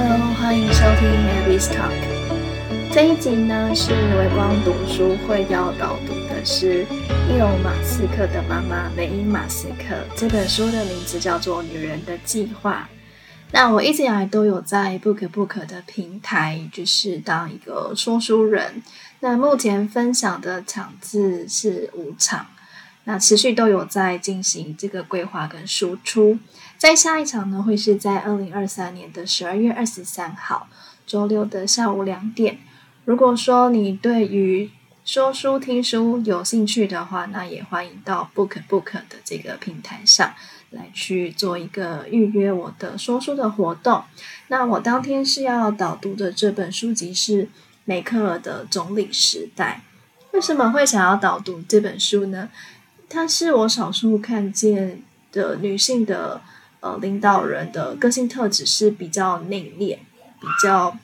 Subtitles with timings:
[0.00, 1.90] Hello，欢迎收听 Abby's Talk。
[2.94, 6.86] 这一集呢是微光读书会要导读的是
[7.28, 9.96] 伊隆马斯克的妈妈梅因马斯克。
[10.16, 12.88] 这本书的名字叫做《女人的计划》。
[13.50, 18.80] 那我一直以来都有在 BookBook 的平台，就是当一个说书人。
[19.18, 22.46] 那目前分享的场次是五场，
[23.02, 26.38] 那持续都有在进行这个规划跟输出。
[26.78, 30.68] 在下一场呢，会是在二零二三年的十二月二十三号
[31.04, 32.60] 周六的下午两点。
[33.04, 34.70] 如果说你对于
[35.04, 40.32] 说书听书有兴趣的话，那也欢迎到 BookBook 的这个平台上
[40.70, 44.04] 来去做一个预约我的说书的活动。
[44.46, 47.48] 那我当天是要导读的这本书籍是
[47.86, 49.82] 梅克尔的《总理时代》。
[50.34, 52.50] 为什么会想要导读这本书呢？
[53.08, 56.40] 它是我少数看见的女性的。
[56.80, 59.98] 呃，领导人的个性特质是比较内敛，
[60.40, 60.96] 比较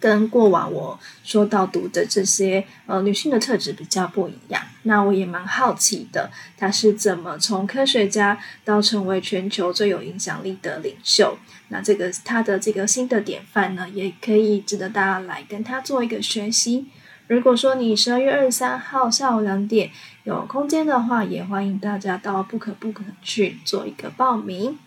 [0.00, 4.62] 跟过往我说到读的这些呃女性的特质比较不一样。
[4.82, 11.38] 那我也蛮好奇的，她是怎么从科学家到成为全球最有影响力的领袖？
[11.68, 16.86] 那这个她的这个新的典范呢，也可以值得大家来跟她做一个学习。
[17.26, 19.90] 如果说你十二月二十三号下午两点
[20.24, 24.78] 有空间的话，也欢迎大家到不可不可去做一个报名。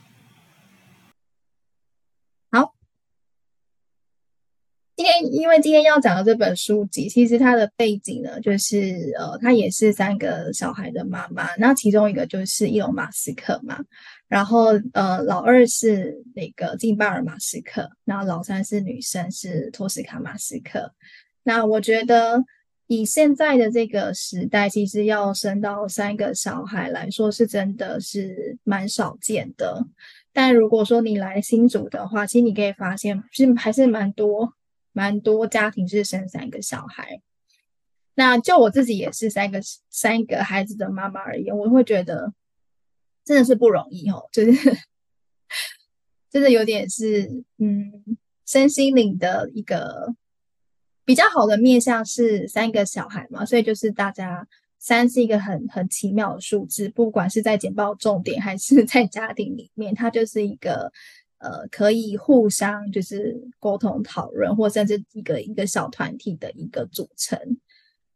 [4.96, 11.56] 今天，因为今天要讲的这本书籍，其实它的背景呢，就是呃，她也是三个小孩的妈妈。
[11.58, 13.78] 那其中一个就是伊隆马斯克嘛，
[14.28, 20.92] 然后呃，老二是那个金巴尔马斯克，然后老三是女生，是托斯卡马斯克。
[21.44, 22.44] 那我觉得
[22.88, 29.86] 以现在的这个时代，其实要生到三个小孩来说，是真的是蛮少见的。
[30.34, 34.54] 但如果说你来新竹的话，其实你可以发现，其实还是蛮多。
[34.98, 37.22] 蛮多家庭是生三个小孩，
[38.16, 42.34] 那就我自己也是三个三个孩子的妈妈而言，我会觉得
[43.24, 44.52] 真的是不容易哦，就是
[46.32, 50.16] 真的有点是嗯，身心灵的一个
[51.06, 54.48] 比较好的面向是三个小孩嘛，所以就是大家
[54.80, 60.92] 三是一个很很奇妙的数字，不管是在简报重点还是在家庭里面，它就是一个。
[61.40, 67.40] 呃，可以互相就是沟通讨论，或甚至一个一个小团体的一个组成。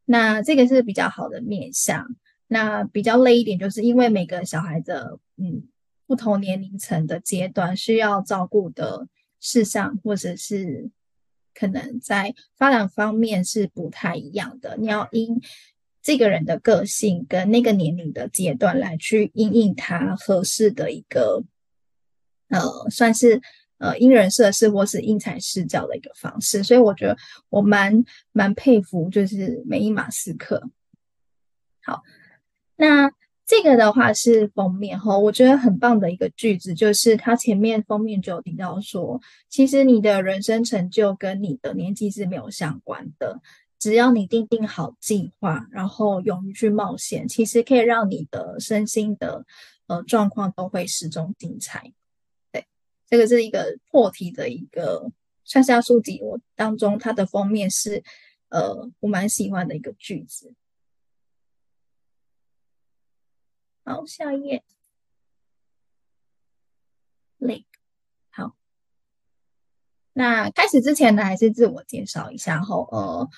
[0.05, 2.15] 那这个是比较好的面向。
[2.47, 5.63] 那比较累一点，就是因为每个小孩的嗯
[6.07, 9.07] 不同年龄层的阶段需要照顾的
[9.39, 10.89] 事项，或者是
[11.53, 14.75] 可能在发展方面是不太一样的。
[14.77, 15.39] 你要因
[16.01, 21.43] 这个人的个性跟那个年龄的阶段来去因应他合适的一个。
[22.51, 23.41] 呃，算是
[23.79, 27.17] 呃因人设事或是因材施教的一个方式，所以我觉得
[27.49, 30.69] 我蛮蛮佩服，就是梅因马斯克。
[31.83, 32.03] 好，
[32.75, 33.09] 那
[33.43, 39.19] 这个的话是封面哈，我觉得很棒的一个句子，就是他前面封面就有提到说，
[39.49, 43.41] 其实你的人生成就跟你的年纪是没有相关的，
[43.79, 49.43] 只要你订定好计划，然后勇于去冒险，其实可以让你的身心的
[49.87, 51.91] 呃状况都会始终精彩。
[53.11, 55.11] 这个是一个破题的一个
[55.43, 58.01] 上下书籍，我当中它的封面是
[58.47, 60.53] 呃我蛮喜欢的一个句子。
[63.83, 64.63] 好，下一页
[67.39, 67.65] ，link。
[68.29, 68.55] 好，
[70.13, 73.29] 那开始之前呢，还是自我介绍一下后，呃，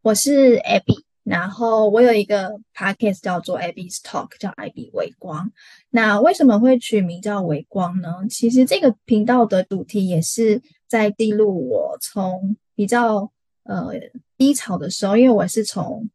[0.00, 1.04] 我是 Abby。
[1.24, 5.50] 然后我有一个 podcast 叫做 Abby's Talk，叫 Abby 微光。
[5.88, 8.12] 那为什么会取名叫微光呢？
[8.28, 13.32] 其实这个频道的主题也是在记录我从比较
[13.62, 13.92] 呃
[14.36, 16.10] 低潮的时候，因为我是从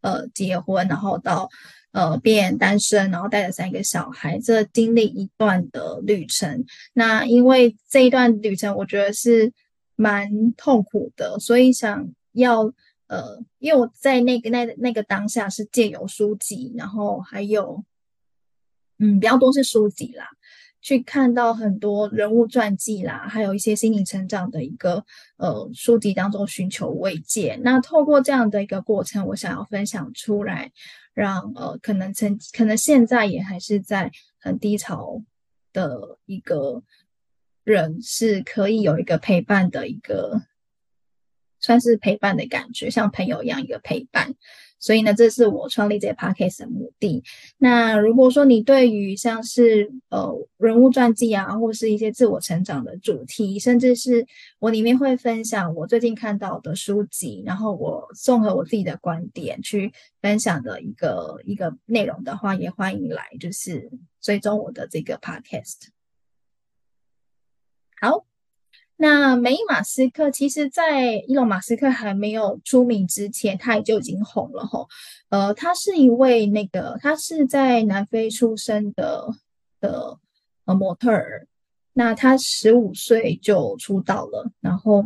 [0.00, 1.48] 呃结婚，然后到
[1.92, 6.64] 呃变单身，然后带着三个小孩，这经历一段的旅程。
[6.94, 9.52] 那因为这一段旅程我觉得是
[9.94, 12.72] 蛮痛苦的，所以想要。
[13.14, 17.84] 呃，因为我在那个那那个当下是借由书籍，然后还有，
[18.98, 20.26] 嗯，比较多是书籍啦，
[20.82, 25.04] 去看到很多人物传记啦，还有一些心灵成长的一个
[25.36, 27.56] 呃书籍当中寻求慰藉。
[27.62, 30.72] 那透过这样的一个过程，我想要分享出来，
[31.12, 35.22] 让呃可能曾可能现在也还是在很低潮
[35.72, 36.82] 的一个
[37.62, 40.42] 人，是可以有一个陪伴的一个。
[41.64, 44.34] 算是陪伴的感觉，像朋友一样一个陪伴，
[44.78, 47.24] 所以呢，这是我创立这 podcast 的目的。
[47.56, 54.26] 那如果说你对于像是呃人物传记啊，或是一些自我成长的主题，甚至是
[54.58, 59.90] 我里面会分享我最近看到的书籍，然后我综合我自己的观点去
[60.20, 63.90] 分享的一个一个内容的话，也欢迎来就是
[64.20, 65.88] 追踪我的这个 podcast。
[68.02, 68.33] 好。
[68.96, 74.88] 那梅伊马斯克，其实，在伊隆马斯克还没有出名之前，他也就已经红了吼。
[75.30, 79.28] 呃，他是一位那个，他是在南非出生的
[79.80, 80.18] 的
[80.64, 81.46] 呃模特儿。
[81.92, 85.04] 那他十五岁就出道了，然后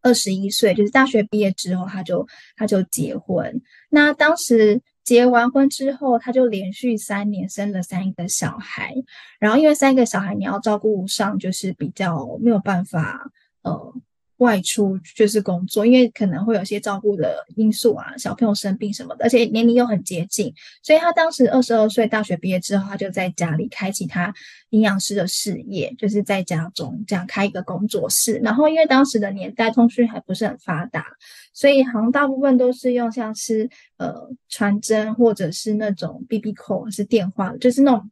[0.00, 2.26] 二十一岁就是大学毕业之后，他就
[2.56, 3.60] 他就结婚。
[3.90, 4.80] 那当时。
[5.04, 8.94] 结完婚之后，他就连续三年生了三个小孩，
[9.38, 13.30] 然后因为三个小孩你要照顾上，就是比较没有办法，
[13.62, 13.94] 呃。
[14.42, 20.52] 外出就是工作，因为可能会有些照顾的因素啊，小朋友生病什么的，而且年龄又很接近，
[20.82, 24.34] 所以他当时二十二岁，大学毕业之后，他就在家里开启他
[24.70, 28.34] 营养师的事业，就是在家中这样开一个工作室。
[28.42, 31.06] 然后因为当时的年代通讯还不是很发达，
[31.54, 38.10] 所以好像大部分都是用像是呃传真或者是那种 BB call 是电话，就是那种。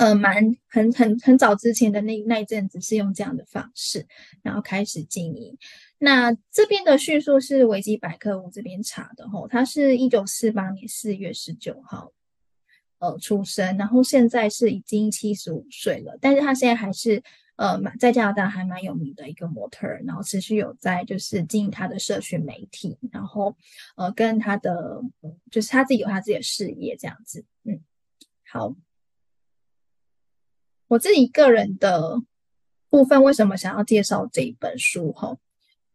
[0.00, 4.06] 呃，蛮很很很早之前的那那一阵子是用这样的方式，
[4.42, 5.58] 然后开始经营。
[5.98, 12.12] 那这边的叙述是维基百科我这边查的吼，他是一九四八年四月十九号
[12.98, 17.22] 呃出生，然后现在是已经七十五岁了，但是他现在还是
[17.56, 23.54] 呃蛮在加拿大还蛮有名的一个模特儿，然后持续有在就是经营他的社群媒体，然后
[23.96, 25.02] 呃跟他的
[25.50, 27.78] 就是他自己有他自己的事业这样子，嗯，
[28.50, 28.74] 好。
[30.90, 32.20] 我自己个人的
[32.88, 35.12] 部分，为什么想要介绍这一本书？
[35.12, 35.36] 哈，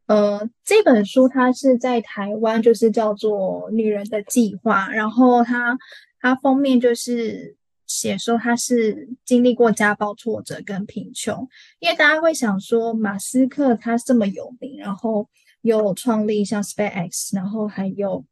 [0.05, 5.77] 呃，这本书它是在台湾，就是叫做《女人的计划》，然后它
[6.21, 11.45] 它封面就是写说他是经历过家暴、挫折跟贫穷，
[11.79, 15.27] 因为大家会想说，马斯克他这么有名，然后
[15.61, 18.23] 又创立像 SpaceX，然后还有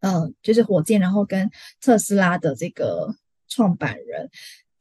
[0.00, 1.48] 嗯，就是火箭，然后跟
[1.80, 3.14] 特斯拉的这个
[3.46, 4.28] 创办人。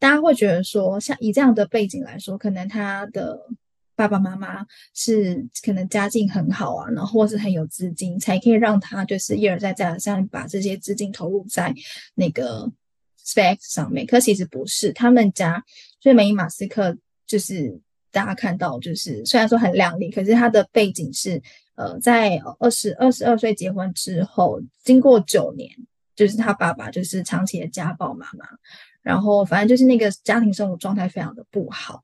[0.02, 3.40] 大家会觉得说，像以这样的背景来说，可能他的
[3.96, 4.66] 爸爸妈妈
[4.96, 11.72] 是可能家境很好啊，然后或是很有资金，才可以让他就是一而再再而三把这些资金投入在
[12.16, 12.68] 那个
[13.24, 14.08] Space 上面。
[14.08, 15.64] 可其实不是，他们家
[16.00, 17.80] 所以梅伊马斯克就是
[18.12, 21.40] 大家看到，就是虽然说很亮丽，可是他的背景是
[21.76, 25.70] 呃，在二十二十二岁结婚之后，经过九年，
[26.16, 28.48] 就是他爸爸就是长期的家暴妈妈。
[29.02, 32.04] 然后反正就是那个家庭生活状态非常的不好，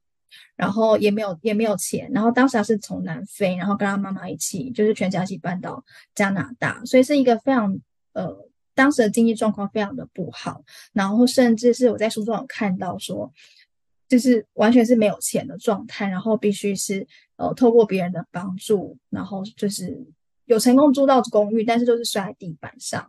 [0.55, 5.83] 然后也没有也没有钱，然后当时他是从南非，然后跟他妈妈一起，就是全家一起搬到
[6.15, 7.79] 加拿大，所以是一个非常
[8.13, 8.35] 呃
[8.73, 10.63] 当时的经济状况非常的不好，
[10.93, 13.31] 然后甚至是我在书中有看到说，
[14.07, 17.05] 就是完全是没有钱的状态，然后必须是
[17.35, 20.03] 呃透过别人的帮助，然后就是
[20.45, 23.07] 有成功租到公寓，但是都是睡在地板上。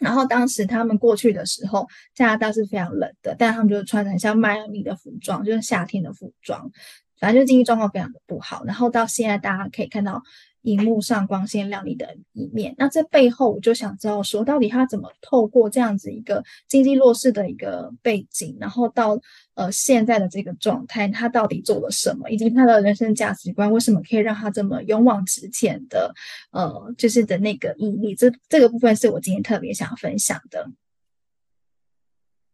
[0.00, 6.70] 然后当时他们过去的时候，加拿大是非常冷的，但他们就穿着很像迈阿密的服装，就是夏天的服装，
[7.18, 8.64] 反正就经济状况非常的不好。
[8.64, 10.22] 然后到现在大家可以看到。
[10.62, 19.20] 荧幕上光鲜亮丽的一面，那这背后我就想知道说，到底他怎么透过这样子一个经济弱势的一个背景，然后到
[19.54, 26.14] 呃现在的这个状态，他到底做了什么，以及他的人生价值观为什么可以让他这么勇往直前的
[26.52, 30.70] 呃，就是的那个毅力，这这个部分是我今天特别想分享的。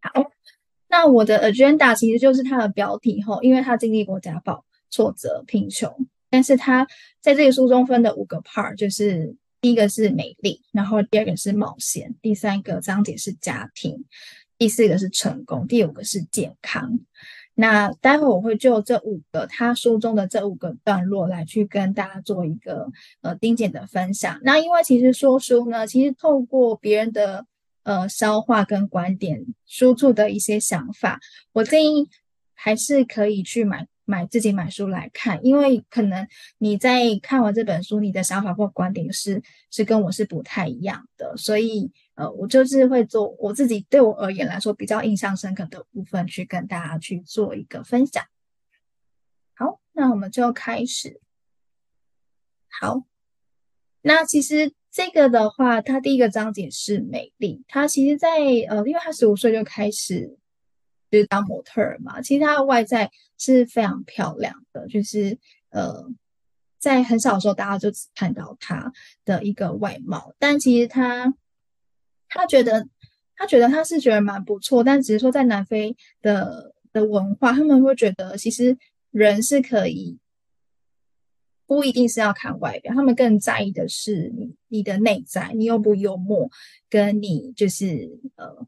[0.00, 0.30] 好，
[0.88, 6.06] 那我的 agenda 其实就是他的标题吼，因为他经历过家暴、挫折、贫穷。
[6.30, 6.86] 但是他
[7.20, 14.04] 在这个书中分的五个 part，就是第一个是美丽，然后第二个是冒险，第三个章节是家庭，
[14.58, 17.00] 第四个是成功，第五个是健康。
[17.54, 22.88] 那待会我会就这五个他书中的这五个段落来去跟大家做一个
[23.22, 24.38] 呃精简的分享。
[24.42, 27.46] 那因为其实说书呢，其实透过别人的
[27.82, 31.18] 呃消化跟观点输出的一些想法，
[31.52, 32.08] 我建议
[32.54, 33.88] 还是可以去买。
[34.08, 48.24] 买自己买书来看，因为可能你在看完这本书，你的想法或观点是是跟我是不太一样的，所以呃，我就是会做我自己对我而言来说比较印象深刻的部分，去跟大家去做一个分享。
[49.54, 51.20] 好，那我们就开始。
[52.80, 53.02] 好，
[54.00, 58.38] 那其实这个的话，它第一个章节是美丽，它其实在
[58.70, 60.38] 呃，因为他十五岁就开始。
[61.10, 65.38] 就是当模特儿嘛，其实她的外在是非常漂亮的，就是
[65.70, 66.06] 呃，
[66.78, 68.92] 在很小的时候，大家就只看到他
[69.24, 71.34] 的一个外貌，但其实他
[72.28, 72.86] 他觉得
[73.36, 78.76] 他觉得他是觉得蛮不错，但只是说在南非的的文化，他们会觉得其实
[79.10, 80.18] 人是可以
[81.66, 86.50] 不一定是要看外表，他们更在意的是你你的内在，你又不幽默，
[86.88, 88.66] 跟你就是呃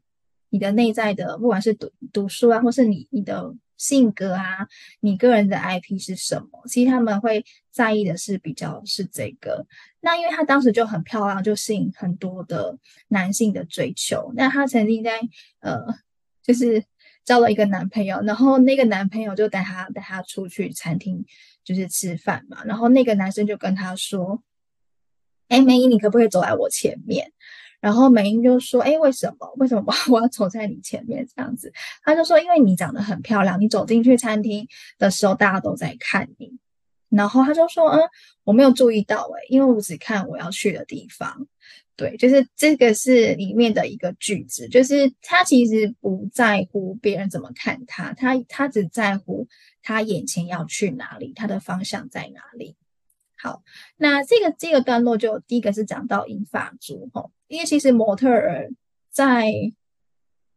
[0.51, 3.55] 你的内在的，不管是读读书啊，或是你你的。
[3.77, 4.67] 性格啊，
[4.99, 6.61] 你个人的 IP 是什么？
[6.67, 9.65] 其实他们会在意的是比较是这个。
[10.01, 12.77] 那因为她当时就很漂亮，就吸引很多的
[13.07, 14.31] 男性的追求。
[14.35, 15.19] 那她曾经在
[15.61, 15.83] 呃，
[16.43, 16.85] 就是
[17.25, 21.25] 交了一个男朋友，然后那个男朋友就带她带她出去餐厅，
[21.63, 22.63] 就是吃饭嘛。
[22.63, 24.43] 然后那个男生就跟她说
[25.49, 27.31] ：“哎，梅姨，你可不可以走在我前面？”
[27.81, 29.51] 然后美英就说：“哎，为什么？
[29.57, 31.73] 为什么 我要走在你前面这样子？”
[32.03, 34.65] 他就说：“因为你长得很漂亮，你走进去餐厅
[34.97, 36.53] 的时候，大家都在看你。”
[37.09, 37.99] 然后他就说：“嗯，
[38.45, 41.47] 我没有注意到哎，因为我只看我要去的地方。”
[41.97, 49.47] 对，就是这个是里面的一个句子，就是他其实不在乎别人怎么看他，他他只在乎
[49.83, 52.75] 他眼前要去哪里，他的方向在哪里。
[53.41, 53.63] 好，
[53.97, 58.69] 那这个这个段落就第一个是讲到银发族吼，因为其实模特儿
[59.09, 59.51] 在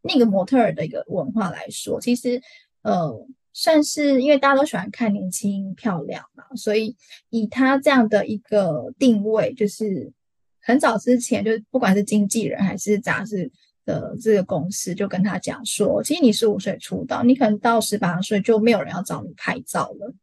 [0.02, 2.42] 那个模特儿的一个文化来说，其实
[2.82, 6.94] 呃算是因为大家都喜欢看年轻漂亮嘛，所以
[7.30, 10.12] 以他这样的一个定位，就是
[10.60, 13.50] 很早之前就不管是经纪人还是杂志
[13.86, 20.14] 的这个公司，就跟他讲说，其实你十五岁出道，你可能到十八岁就没有人要找你拍照了。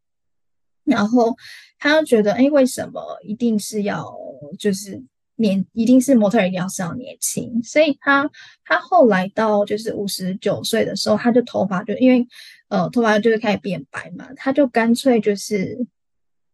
[0.83, 1.35] 然后
[1.77, 4.11] 他就觉得，哎，为什么一定是要
[4.57, 5.01] 就是
[5.35, 7.61] 年，一定是模特一定要是要年轻？
[7.63, 8.29] 所以他
[8.65, 12.27] 他后来到就是五十九岁的时候，他就头发就因为
[12.69, 15.77] 呃头发就是开始变白嘛，他就干脆就是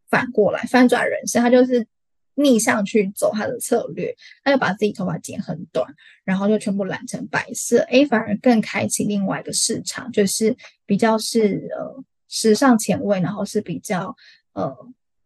[0.09, 1.87] 反过来翻转人生，他就是
[2.35, 5.87] 逆向去走他的策略，他就把自己头发剪很短，
[6.25, 10.55] 然后就全部染成白色，哎，反而更开启另外一个市场，就是
[10.85, 12.03] 比较是呃。
[12.27, 14.15] 时尚前卫，然后是比较
[14.53, 14.75] 呃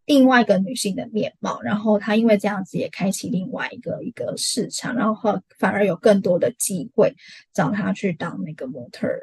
[0.06, 7.16] 另外一个女性的面貌，然后她因为这样子也开启另外一个一个市场，然后反而有更多的机会
[7.54, 9.22] 找她去当那个模特儿。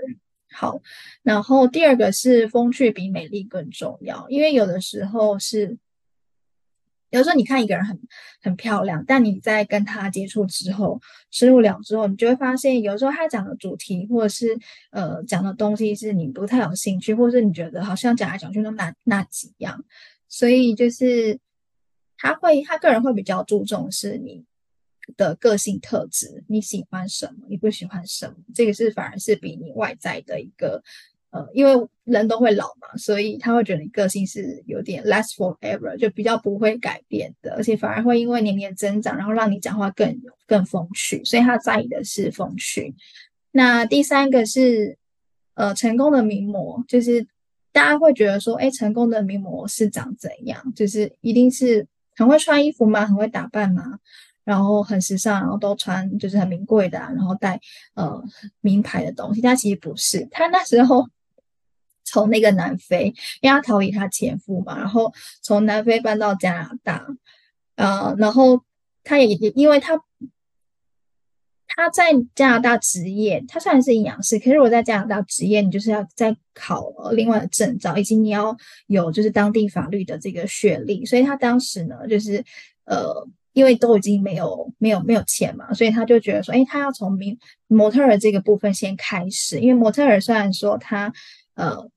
[0.50, 0.80] 好，
[1.22, 5.78] 然后第二个是风趣比美丽更重要，因为有的时候是。
[7.10, 7.98] 有时候你看一个人很
[8.42, 11.00] 很漂亮，但你在跟他接触之后，
[11.30, 14.58] 深入了之后，你就会发现，有时候他讲的主题或者是
[14.90, 19.84] 呃讲的东西是你不太有兴趣，或者是你觉得好像讲来讲去都那那几样，
[20.28, 21.38] 所以就是
[22.16, 24.44] 他会他个人会比较注重是你
[25.16, 30.82] 的个性特质，你喜欢什么，你不喜欢什么，这个是反而是比你外在的一个。
[31.30, 42.94] 呃，因为人都会老嘛，所以他会觉得你个性是有点 last forever，就比较不会改变的，而且反而会因为年龄增长，然后让你讲话更更风趣，所以他在意的是风趣。
[43.50, 44.96] 那第三个是
[45.52, 47.26] 呃成功的名模，就是
[47.72, 50.72] 大家会觉得说，哎，成功的名模是长怎样？
[50.74, 53.04] 就是一定是很会穿衣服吗？
[53.04, 53.98] 很会打扮吗？
[54.44, 57.60] 然后很时尚，然后都穿就是很名贵的啊，然后带
[57.92, 58.18] 呃
[58.62, 59.42] 名牌的东西。
[59.42, 61.06] 但其实不是，他那时候。
[62.10, 65.12] 从那个南非，因为他逃离他前夫嘛，然后
[65.42, 67.06] 从南非搬到加拿大，
[67.76, 68.62] 呃，然后
[69.04, 70.00] 他也也因为他
[71.66, 82.42] 他在加拿大执业，他虽然是营养师，可是我在加拿大执业，你就是要再考另外的证照，以及你要有就是当地法律的这个学历，所以他当时呢，就是
[82.84, 91.12] 呃，因为都已经没有没有没有钱嘛，所以他就觉得说，诶，他要从名模特儿这个部分先开始，因为模特儿虽然说他
[91.54, 91.88] 呃。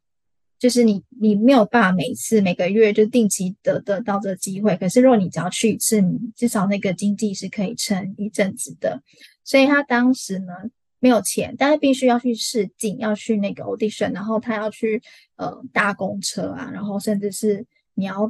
[0.62, 4.78] 就是你，你没有办法每次每个月就定期得得到这个机会。
[4.78, 9.02] 可是，如果你只要去一次，你至少那个经济是可以撑一阵子的。
[9.44, 10.54] 所以他当时呢
[11.00, 15.02] 没有钱，但是必须要去试镜，要去那个 audition，然后他要去
[15.36, 17.66] 呃搭公车啊，然后甚至是
[17.96, 18.28] 你要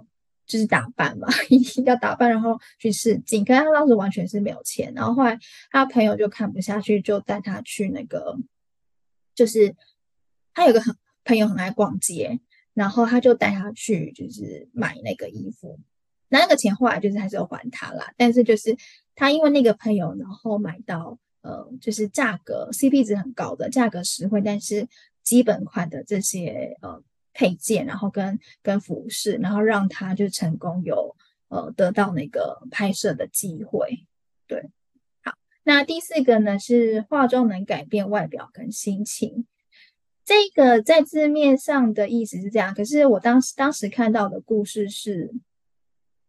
[0.47, 3.43] 就是打扮嘛， 一定要打扮，然后去试镜。
[3.43, 5.37] 可是他当时完全是没有钱，然后后来
[5.69, 8.37] 他朋友就看不下去，就带他去那个，
[9.35, 9.75] 就是
[10.53, 10.95] 他有个很。
[11.23, 12.39] 朋友很爱逛街，
[12.73, 15.79] 然后他就带他去，就是买那个衣服。
[16.29, 18.75] 那那个钱后来就是还是要还他啦，但是就是
[19.15, 24.87] 他因为那个朋友，然后买到呃，就是价格 CP 值很高的，价格实惠，但是
[25.23, 31.15] 基本款的这些呃配件，然后跟跟服饰，然后让他就成功有
[31.49, 34.05] 呃得到那个拍摄的机会。
[34.47, 34.69] 对，
[35.23, 39.45] 好，那第四个呢是化妆能改变外表跟心情。
[40.23, 45.31] 这个在字面上的意思是这样，可是我当时当时看到的故事是，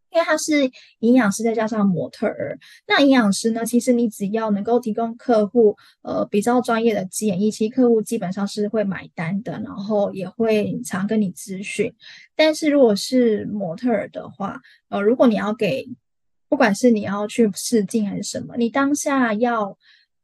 [0.09, 0.69] 因为他是
[0.99, 2.57] 营养师再加上模特儿。
[2.87, 11.93] 那营养师呢，其实你只要能够提供客户呃比较专业的建议，其实客户基本上是会买单的，然后也会常跟你咨询。
[12.35, 14.59] 但是如果是模特儿的话，
[14.89, 15.87] 呃，如果你要给，
[16.49, 19.77] 不管是你要去试镜还是什么，你当下要。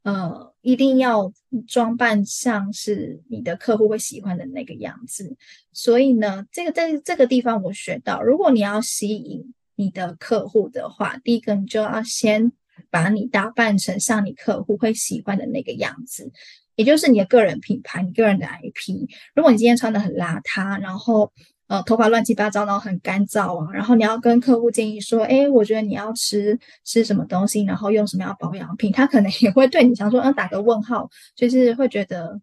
[0.04, 1.32] 呃，一定要
[1.68, 5.36] 装扮像是你的客户会喜欢的那个样子。
[5.72, 12.52] 所以呢，这个在这个地方我学到，如果你要吸引你的客户的话，第一个你就要先
[12.90, 16.32] 把你打扮成像你客户会喜欢的那个样子，
[16.76, 19.08] 也就是你的个人品牌，你个人的 IP。
[19.36, 21.32] 如果你今天穿得很邋遢，然后。
[21.70, 23.72] 呃，头发乱七八糟，然后很干燥啊。
[23.72, 32.42] 然后你要跟客户建议说，哎，我觉得你要吃吃什么东西，然后用什么样保养品，他可能 也会对你想说，嗯，打个问号，就是会觉得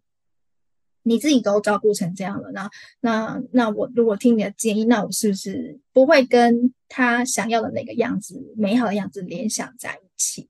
[1.03, 2.69] 你自己都照顾成这样了，那
[3.01, 10.47] 那那我如果听你的建议，那我是不是不会跟他想要的那个样子、美好的样子联想在一起？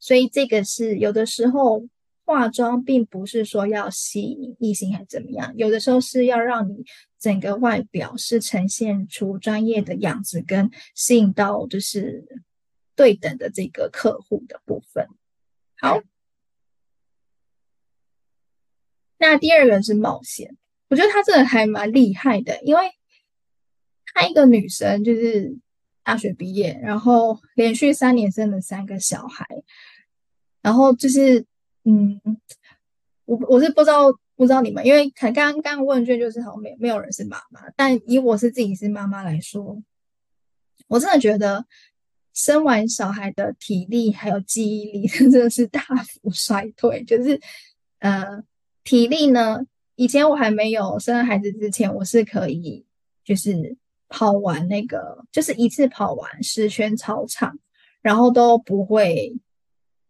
[0.00, 1.86] 所以这个是有的时候。
[2.28, 6.84] 化妆并不是说要吸引异性还是怎么样，有的时候是要让你
[7.18, 12.42] 整个外表是呈现出专业的样子，跟吸引到就是
[12.94, 15.08] 对等的这个客户的部分。
[15.78, 16.00] 好，
[19.18, 20.56] 那第二个是冒险，
[20.88, 22.92] 我觉得她真的还蛮厉害的，因为
[24.14, 25.58] 她一个女生就是
[26.02, 29.46] 大学毕业，然后连续三年生了三个小孩，
[30.62, 31.46] 然后就是。
[31.84, 32.20] 嗯，
[33.24, 39.82] 我我是不知道不知道你们，因为刚刚刚问卷就是好像没没有人是妈妈，但以我是自己是妈妈来说，
[40.86, 41.66] 我真的觉得
[42.32, 47.02] 生完小孩的体力还有记忆力 真的是大幅衰退。
[47.02, 47.40] 就是
[47.98, 48.40] 呃，
[48.84, 49.58] 体力呢，
[49.96, 52.86] 以前我还没有生孩子之前，我是可以
[53.24, 53.76] 就是
[54.08, 57.58] 跑完那个，就是一次跑完十圈操场，
[58.02, 59.36] 然后都不会。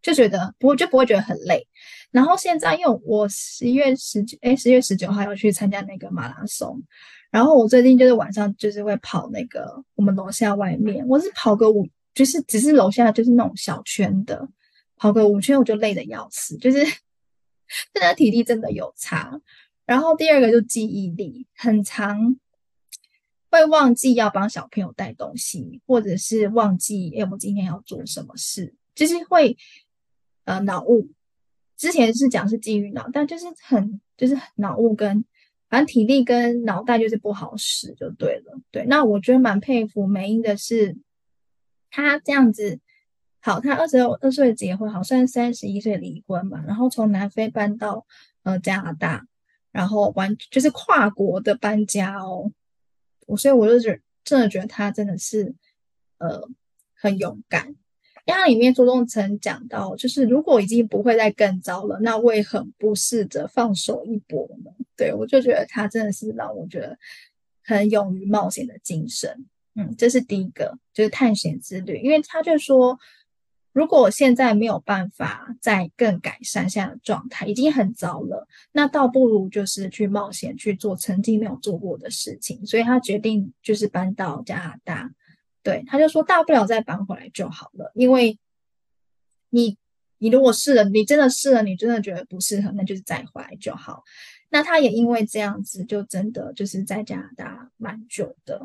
[0.00, 1.66] 就觉得不，就不会觉得很累。
[2.10, 6.82] 然后现在，因为我十一月十九，哎，十月十九号要去参加那个马拉松。
[7.30, 14.48] 然后我最近就是晚上就是会跑那个我们楼下外面，我是跑个五，就是只是楼下就是那种小圈的，
[14.96, 16.78] 跑个五圈我就累得要死，就是
[17.92, 19.38] 真的体力真的有差。
[19.84, 22.36] 然后第二个就记忆力很长，
[23.50, 29.56] 会忘记要帮小朋友带东西，或者是忘记哎，我今天要做什么事，就是会。
[30.44, 31.10] 呃，脑雾
[31.78, 35.24] 之前是讲是基于脑，但就是很就是脑雾跟
[35.68, 38.60] 反正体力跟脑袋就是不好使就对了。
[38.72, 40.98] 对，那我觉得蛮佩服梅英的是，
[41.88, 42.80] 他这样子
[43.40, 48.04] 好，他二十二岁结婚，好像三十一岁离婚嘛，然后从南非搬到
[48.42, 49.26] 呃加拿大，
[49.70, 52.50] 然后完就是跨国的搬家哦。
[53.26, 55.54] 我所以我就觉真的觉得他真的是
[56.18, 56.48] 呃
[56.94, 57.76] 很勇敢。
[58.28, 64.70] 因为它里面书中曾讲到，就是如果已经不会再更糟了，那为何不试着放手一搏呢？
[64.94, 66.98] 对，我就觉得他真的是让我觉得
[67.64, 69.46] 很勇于冒险的精神。
[69.76, 72.02] 嗯，这是第一个，就是探险之旅。
[72.02, 72.98] 因为他就说，
[73.72, 82.66] 如果现在没有办法再更改善现在的状态，已经很糟了，那倒不如就是去冒险去做曾经没有做过的事情。
[82.66, 85.10] 所以他决定就是搬到加拿大。
[85.68, 88.38] 对，他就说大不了再搬回来就好了，因为
[89.50, 89.76] 你
[90.16, 94.02] 你如果试了，你真的试了，你真的觉得不适合，那就是再回来就好。
[94.48, 98.62] 那他也因为这样子，就真的就是在加拿大蛮久的。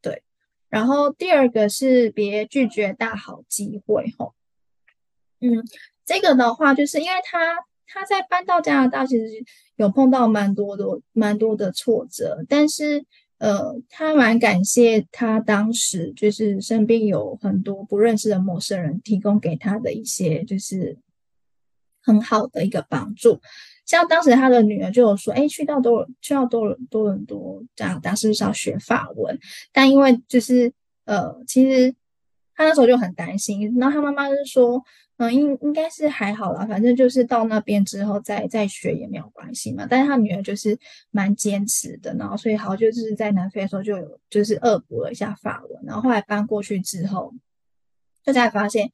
[0.00, 0.22] 对，
[0.68, 4.36] 然后第二个是别拒绝大好机会吼。
[5.40, 5.64] 嗯，
[6.04, 7.56] 这个的话，就是因为他
[7.88, 13.04] 他在搬到加拿大，其实有碰到蛮多的蛮多的挫折，但是。
[13.38, 20.96] 呃，他蛮感谢他当时就是身边有很多不认识的陌生人提供给他的一些就是
[22.02, 23.40] 很好的一个帮助。
[23.84, 29.38] 像当时他的女儿就有说，哎，去到多去到多伦多伦多加拿大是不是要学法文？
[29.72, 30.72] 但因为就是
[31.04, 31.94] 呃，其实
[32.54, 34.82] 他那时候就很担心，然后他妈妈就是说。
[35.16, 39.86] 嗯，应应该是还好啦，反正就是到那边之后再再学也没有关系嘛。
[39.88, 40.76] 但是他女儿就是
[41.12, 47.32] 蛮坚持的，然后所以好就是在南非的时候就有就是恶补了一下法文，然后后来搬过去之后，
[48.24, 48.90] 就才发现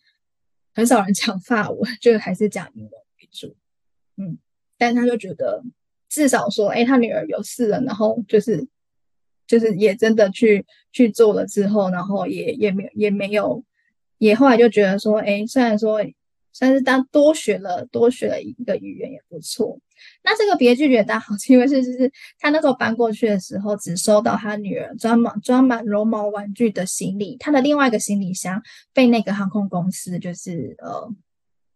[0.75, 3.57] 很少人讲法文，就还是讲英文为主。
[4.19, 4.37] 嗯，
[4.77, 5.65] 但他就觉得
[6.11, 8.69] 至少说，哎，他女儿有试了，然后就是
[9.47, 13.65] 就是也真的去去做了之后，然后也也没有也没有。
[14.21, 15.99] 也后来就觉得说，哎，虽然说，
[16.53, 19.79] 算是当多学了多学了一个语言也不错。
[20.23, 31.11] 那这个别拒绝大好，机会是就是他那时候搬过去的时候，只收到他女儿装满装满绒毛玩具的行李，他的另外一个行李箱被那个航空公司就是呃，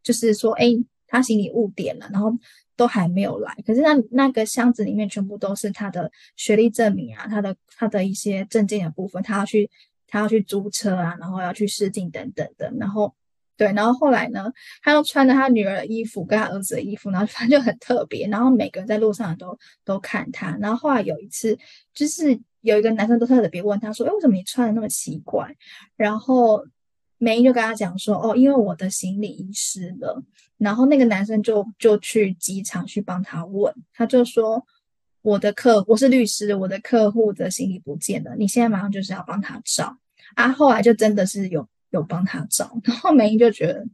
[0.03, 0.67] 就是说哎，
[1.07, 2.31] 他行李误点了，然后
[2.77, 3.55] 都还没有来。
[3.67, 9.71] 可是那那个箱子里面全部都是他的学历证明啊，他的他的一些证件的部分，他要去
[10.07, 13.15] 他要去租车啊，然后要去试镜等等的，然后。
[13.57, 18.27] 对，然后后来呢，他又穿着他女儿的衣服跟他儿子的衣服，然后反正就很特别。
[18.27, 20.59] 然后每个人在路上都都看他。
[20.61, 21.57] 然后后来有一次，
[21.95, 25.55] 就是有一个男生都特别问他说：“哎，为什么你穿的那么奇怪？”
[25.95, 26.67] 然后
[27.19, 30.21] 梅英就跟他讲说：“哦，因为我的行李遗失了。”
[30.59, 34.67] 然后那个男生就就去机场去帮他问，他就说
[35.25, 39.97] ：“我的客，我是律师，我的客户的行李不见了，你现在马上就是要帮他找。”
[40.37, 41.67] 啊，后来就真的是有。
[41.91, 43.87] 有帮他找，然后梅英就觉得，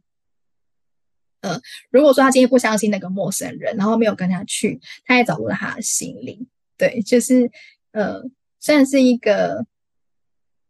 [1.41, 6.47] 呃，如果说他今天不相信那个陌生人，然后没有跟他去，他也找不到他的行李。
[6.77, 7.51] 对，就是
[7.91, 8.23] 呃，
[8.59, 9.67] 算是一个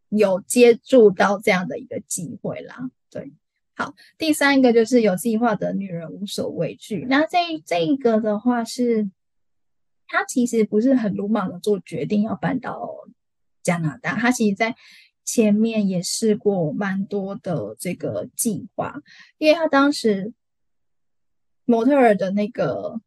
[0.10, 2.92] 有接触到这样的一个机会啦。
[3.10, 3.32] 对，
[3.78, 7.08] 好，第三个就是有计划的女人无所畏惧。
[7.10, 9.10] 那这这一个的话是，
[10.12, 13.08] 他其实不是很鲁莽的做决定要搬到
[13.64, 14.76] 加拿大，他其实在。
[15.24, 19.02] 前面也试过蛮多的这个计划，
[19.38, 20.34] 因为他当时
[21.64, 23.00] 模特儿的那个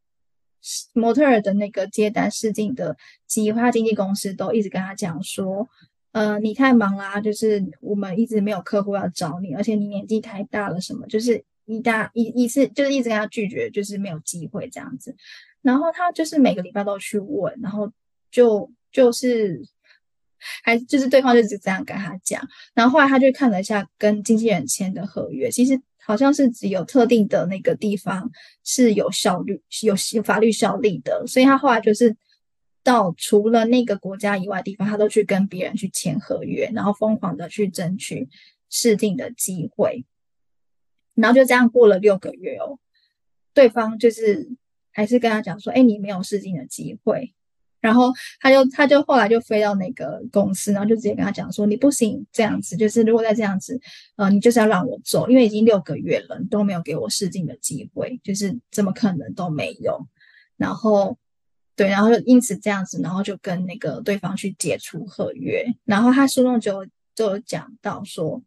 [0.94, 5.68] 模特儿的那个接单试镜的计划，经纪公司都一直跟他讲说，
[6.12, 15.14] 呃，你太忙啦，就是我们一直没有客户要找你，而且你年纪太大了，什么就是一大一一次就是一直跟他拒绝，就是没有机会这样子。
[15.64, 17.92] 然后他就是每个礼拜都去问，然后
[18.30, 19.60] 就就是。
[20.62, 28.30] 还就是对方就是这样跟他讲，然后后来他就看了一下跟经纪人签的合约，其实好像是只有特定的那个地方
[28.62, 32.14] 是有效率、有法律效力的，所以他后来就是
[32.82, 38.28] 到除了那个国家以外的地方，他都去跟别人去签合约，然后疯狂的去争取
[38.68, 40.04] 试镜的机会，
[41.14, 42.78] 然后就这样过了六个月哦，
[43.54, 44.46] 对方就是
[44.94, 47.34] 还是跟他讲说，哎，你没有试镜的机会。
[47.80, 53.78] 然后他就他就后来就飞到那个公司，然后就直接跟他讲说：“你不行这样子，就是如果再这样子，
[54.16, 60.06] 呃，你就是要让我走，因为已经六个月了，都没有给我试镜的机会，就是怎么可能都没有。”
[60.56, 61.18] 然后
[61.76, 65.66] 对，然后就因此这样子，然后就跟那个对方去解除合约。
[65.84, 68.42] 然后他书中就就讲到说，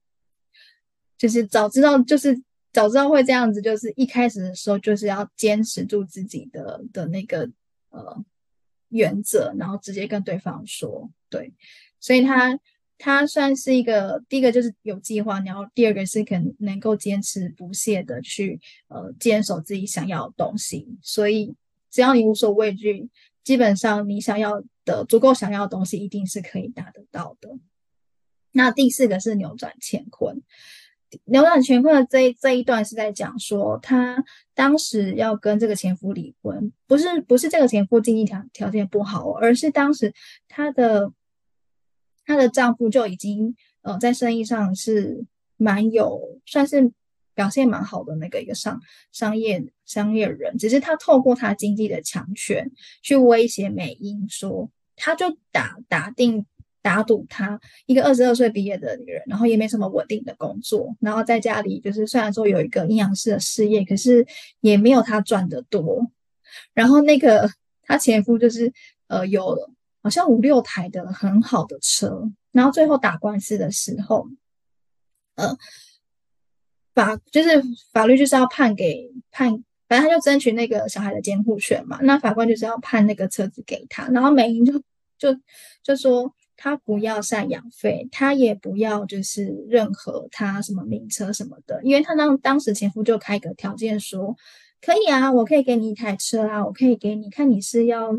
[1.15, 2.41] 就是早知道就是
[2.77, 7.49] 早知道会这样子，就是一开始的时候就是要坚持住自己的的那个
[7.89, 8.23] 呃。
[8.89, 11.53] 原则，然后直接跟对方说，对，
[11.99, 12.57] 所以他
[12.97, 21.53] 他算是一个第一个就是有计划，然后第二个是可能能够坚持不懈的去呃坚守自己想要的东西，所以
[21.91, 23.09] 只要你无所畏惧，
[23.43, 27.59] 基本上你想要的足够想要的东西一定是可以达得到的。
[28.53, 30.41] 那第四个是扭转乾坤。
[31.26, 40.13] 扭转乾坤的这这一段是在讲说，她当时要跟这个前夫离婚，不是不是这个前夫经济条条件不好，而是当时
[40.50, 41.13] 她的
[42.26, 46.91] 她的丈夫就已经呃在生意上是蛮有算是
[47.34, 48.82] 表现蛮好的那个一个商
[49.13, 52.70] 商业商业人，只是他透过他经济的强权
[53.02, 56.46] 去威胁美英说，他就打打定。
[56.88, 64.26] 打赌她一个二十二岁毕业的女人，然后也没什么稳定的工作，然后在家里就是虽然说有一个阴阳师的事业，可是
[64.62, 66.10] 也没有她赚得多。
[66.73, 67.52] 然后那个
[67.84, 68.71] 她前夫就是
[69.08, 69.69] 呃有
[70.02, 74.26] 好像五六台的很好的车，然后最后打官司的时候，
[75.36, 75.58] 呃
[76.95, 84.82] 法就是法律就是要判给判，反正他就争取那个小孩的监护权嘛，那法官就是要判那个车子给他，然后美英就
[85.17, 85.38] 就
[85.84, 86.34] 就说。
[86.58, 94.36] 他不要赡养费，他也不要就是任何他什么名车什么的，因为他当当时前夫就开个条件说，
[94.82, 98.10] 可以啊，我可以给你一台车啊，我可以给你看你是要，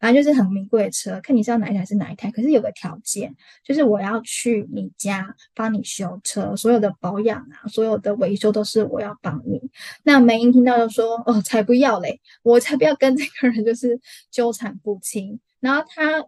[0.00, 3.32] 反正就是很名贵的车，看你是要哪一台是哪一台，可是有个条件，
[3.64, 9.60] 就是我要去你家帮你修车，所有的保养啊，所有的维修都是我要帮你。
[10.02, 14.00] 那梅英听到就说，哦，才不要嘞，我才不要跟这个人就是
[14.32, 16.26] 纠缠不清，然后他。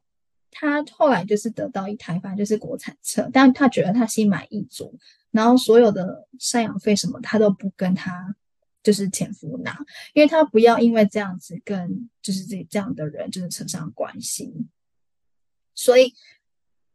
[0.59, 4.99] 他后来就是得到一台，反正就是国产车，但他觉得他心满意足，
[5.31, 8.35] 然后所有的赡养费什么他都不跟他
[8.83, 9.79] 就是前夫拿，
[10.14, 14.66] 因为他不要因为这样子跟就是这这样的人就是扯上关系，
[15.75, 16.14] 所以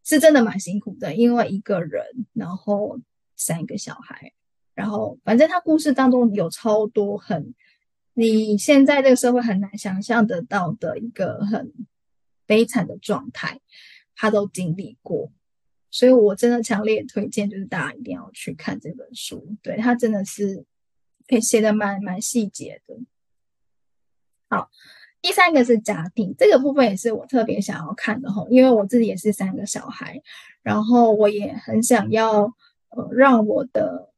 [0.04, 3.00] 是真的蛮辛苦的，因为一个人然后
[3.36, 4.34] 三个小孩，
[4.74, 7.54] 然后反正他故事当中有超多很
[8.16, 11.72] 你现在这个社会很难想象得到的一个很
[12.52, 13.62] 悲惨的状态，
[14.14, 15.32] 他都经历过，
[15.90, 20.66] 所以我真的强烈推荐，就是大家一定要去看这本书，对，他真的是
[21.30, 23.00] 可以写的蛮蛮细节的。
[24.50, 24.70] 好，
[25.22, 30.22] 第三个是家庭，这个部分也是我特别想要看的吼，因为我自己也是三个小孩，
[30.62, 32.54] 然后我也很想要
[32.90, 34.10] 呃让我的。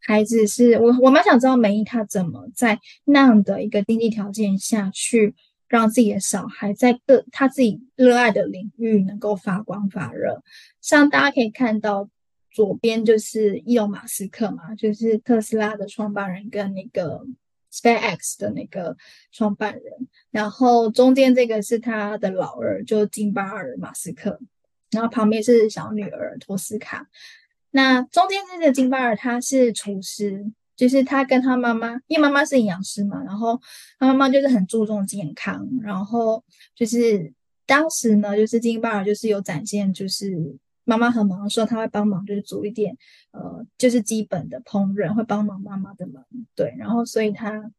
[0.00, 5.34] 孩子是我，我蛮想知道梅姨她怎么在那样的一个经济条件下去
[5.68, 10.42] 让自己的小孩在各他自己热爱的领域能够发光发热。
[10.80, 12.08] 像大家可以看到
[12.50, 17.24] 左边就是伊隆马斯克嘛，就是特斯拉的创办人跟那个
[17.70, 18.96] SpaceX 的那个
[19.30, 24.40] 创办人，然后中间这个是他的老二，就金巴尔马斯克，
[24.90, 27.06] 然后旁边是小女儿托斯卡。
[27.70, 33.60] 那中间这个金巴尔他是厨师，就是他跟他妈妈，因为妈妈是营养师嘛，然后
[33.98, 36.44] 他妈妈就是很注重健康，然后
[36.76, 37.32] 就是
[37.66, 42.96] 当时呢，就是金巴尔就是有展现，就是妈妈很忙的时候，他会帮忙，就是煮一点，
[43.32, 47.72] 呃，就是基本的烹饪，会帮忙妈妈的忙，对，然后所以他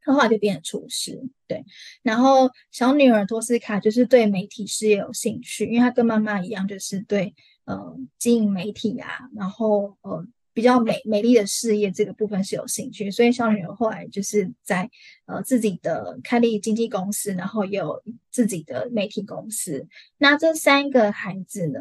[0.00, 1.62] 他后来就变成厨师，对，
[2.02, 7.34] 然后小女儿托斯卡就是对媒体事业有兴趣，因为她跟妈妈一样，就是对。
[7.66, 10.24] 呃，经营媒体啊，然后呃，
[10.56, 14.90] 比较美美丽的事业这个部分是有兴趣，所以小女儿后来就是在
[15.26, 19.86] 呃自己的开立经纪公司，然后也有自己的媒体公司。
[20.16, 21.80] 那这三个孩子呢，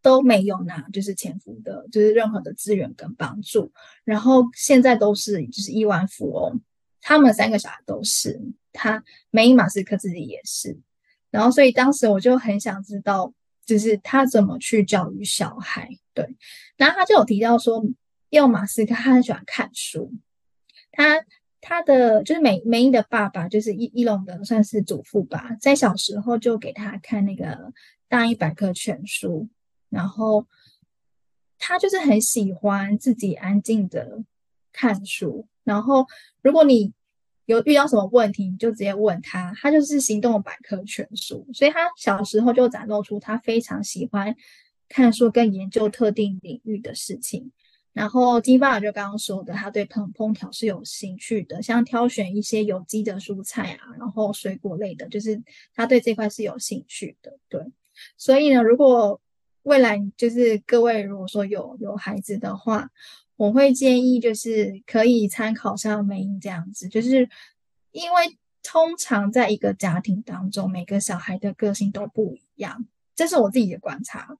[0.00, 3.72] 都没有拿就是前夫的，就是任何的资源跟帮助，
[4.04, 6.60] 然后现在都是就是亿万富翁，
[7.00, 8.40] 他们三个小孩都是，
[8.72, 10.78] 他梅伊马斯克自己也是，
[11.32, 13.34] 然后所以当时我就很想知道。
[13.66, 16.36] 就是他怎么去教育小孩，对，
[16.76, 17.84] 然后他就有提到说，
[18.30, 20.12] 要马斯克他很喜欢看书，
[20.92, 21.24] 他
[21.60, 27.44] 他的就是梅梅伊的爸爸就是伊伊隆的算是祖父吧，在小时候就给他看那个
[28.08, 29.48] 《大一百科全书》，
[29.88, 30.46] 然后
[31.58, 34.24] 他就是很喜欢自己安静的
[34.72, 36.06] 看书，然后
[36.42, 36.92] 如果你。
[37.46, 44.32] 有遇到什么问题，你就直接问他，他就是行动百科全书，所以他小时候就展露出他非常喜欢
[44.90, 47.50] 看书跟研究特定领域的事情。
[47.92, 55.42] 然后金巴尔就刚刚说的，他对烹烹调是有兴趣的，像挑选一些有机的蔬菜啊，然后水果类的，就是
[55.74, 57.36] 他对这块是有兴趣的。
[57.48, 57.60] 对，
[58.16, 59.20] 所以呢，如果
[59.64, 62.88] 未来就是各位如果说有有孩子的话，
[63.34, 67.28] 我会建议，就是可以参考像梅英这样子，就是
[67.90, 74.38] 因为通常在一个家庭当中，每个小孩的个性都不一样，这是我自己的观察。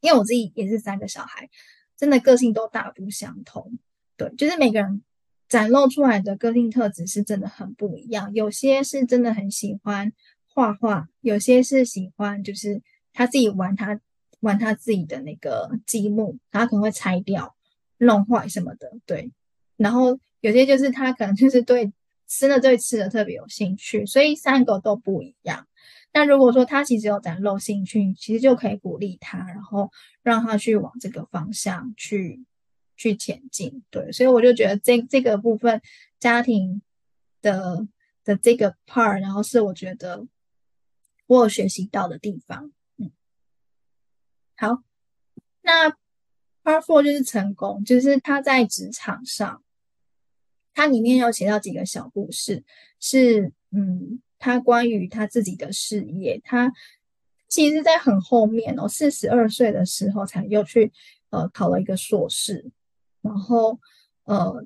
[0.00, 1.48] 因为我自己也是三个小孩，
[1.96, 3.78] 真的个性都大不相同。
[4.16, 5.02] 对，就是每个人
[5.48, 8.32] 展露出来的个性特质是真的很不一样。
[8.34, 10.12] 有些是真的很喜欢
[10.46, 12.82] 画画，有些是喜欢就是
[13.12, 14.00] 他自己玩他
[14.40, 17.54] 玩他自己的那个积木，他可能会拆掉。
[18.00, 19.32] 弄坏什么的，对，
[19.76, 21.92] 然后有些就是他可能就是对
[22.28, 25.66] 吃的对吃的特别有兴趣，所以三个都不一样。
[26.18, 32.44] 那如果说他其实有展露兴趣，其实就可以鼓励他，然后让他去往这个方向去
[32.96, 33.84] 去前进。
[33.88, 35.80] 对，所以我就觉得这这个部分
[36.18, 36.82] 家庭
[37.40, 37.86] 的
[38.24, 40.26] 的这个 part，然后是我觉得
[41.28, 42.72] 我有学习到的地方。
[42.96, 43.12] 嗯，
[44.56, 44.82] 好，
[45.62, 45.96] 那。
[46.64, 49.62] Part four 就是成功，就是他在职场上，
[50.74, 52.62] 他里面有写到几个小故事，
[53.00, 56.72] 是嗯，他关于他自己的事业，他
[57.48, 60.92] 其实在很后面哦，四十二岁的时候才又去
[61.30, 62.70] 呃考了一个硕士，
[63.20, 63.78] 然后
[64.24, 64.64] 呃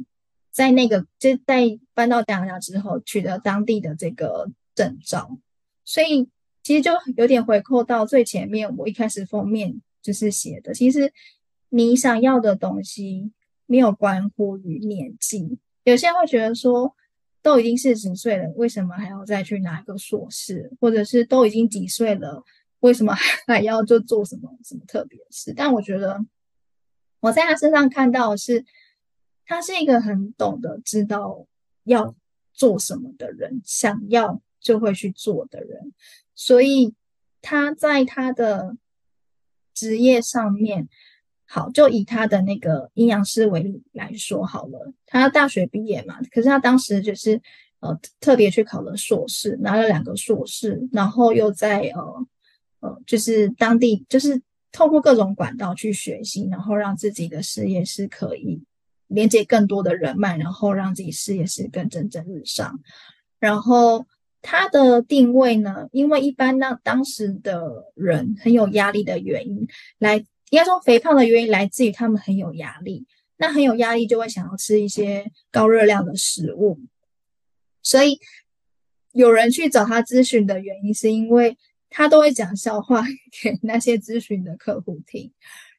[0.51, 5.39] 在那个就在搬到加拿大之后取得当地的这个证照，
[5.85, 6.29] 所以
[6.63, 11.13] 其实就有点回扣到最前面，我一开始封面就是写的，其实。
[11.75, 13.33] 你想要的东西
[13.65, 16.95] 没有关乎于年纪，有些人会觉得说，
[17.43, 20.71] 都已经四十岁了，为什么还要再去拿一个硕士？
[20.81, 22.45] 或者是都已经几岁了，
[22.81, 23.13] 为什么
[23.47, 25.53] 还要就做什么什么特别的事？
[25.55, 26.25] 但我觉得
[27.21, 28.65] 我在他身上看到的是，
[29.45, 31.47] 他是一个很懂得知道
[31.85, 32.15] 要
[32.53, 35.93] 做什么的人，想要就会去做的人，
[36.35, 36.95] 所以
[37.41, 38.77] 他在他的
[39.75, 40.89] 职业上面。
[41.55, 44.91] 好，就以他的那个阴阳师为例来说好了。
[45.05, 47.39] 他大学毕业嘛，可是他当时就是
[47.81, 52.27] 呃特别去考了硕士，拿了两个硕士，然后又在呃
[52.81, 54.41] 呃就是当地就是
[54.73, 58.63] 透过各种管道去学习，然后让自己的事业是可以
[59.09, 62.81] 连接更多的人脉，然后让自己事业是更蒸蒸日上。
[63.39, 64.07] 然后
[64.41, 73.05] 他的定位呢，因为一般那当时的人很有压力的原因，来应该说肥胖的原因来自于他们很有压力，
[73.37, 76.79] 那很有压力就会想要吃一些高热量的食物，
[77.83, 78.19] 所以
[79.13, 81.59] 有人去找他咨询的原因是因为。
[81.95, 83.05] 他都会讲笑话
[83.43, 85.31] 给那些咨询的客户听，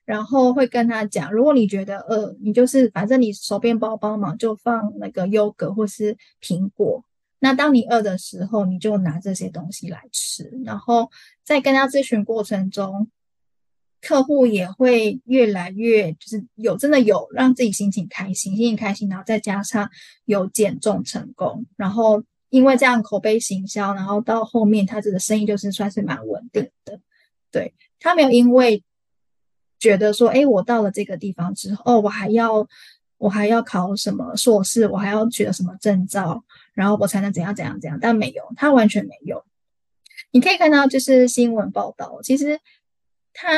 [0.06, 7.04] 然后会跟他讲，如果你觉得饿，你就是反正你手边包包嘛，就放那个优格或是苹果。
[7.40, 10.48] 那当你饿的时候，你就拿这些东西来吃。
[10.64, 11.10] 然后
[11.44, 13.10] 在跟他咨询过程中，
[14.06, 19.90] 客户也会越来越就是有真的有让自己心情开心，心情开心，然后再加上
[20.26, 22.24] 有减重成功，然后。
[22.54, 27.00] 因为这样口碑行销，然后到后面他这个生意就是算是蛮稳定的。
[27.50, 28.84] 对，他没有因为
[29.80, 32.68] 觉得说，哎，我到了这个地方之后，我还要
[33.18, 36.44] 我还要考什么硕士，我还要取得什么证照，
[36.76, 37.98] 然后我才能怎样怎样怎样。
[38.00, 39.44] 但没有，他完全没有。
[40.30, 42.60] 你可以看到，就是新闻报道，其实
[43.34, 43.50] 他。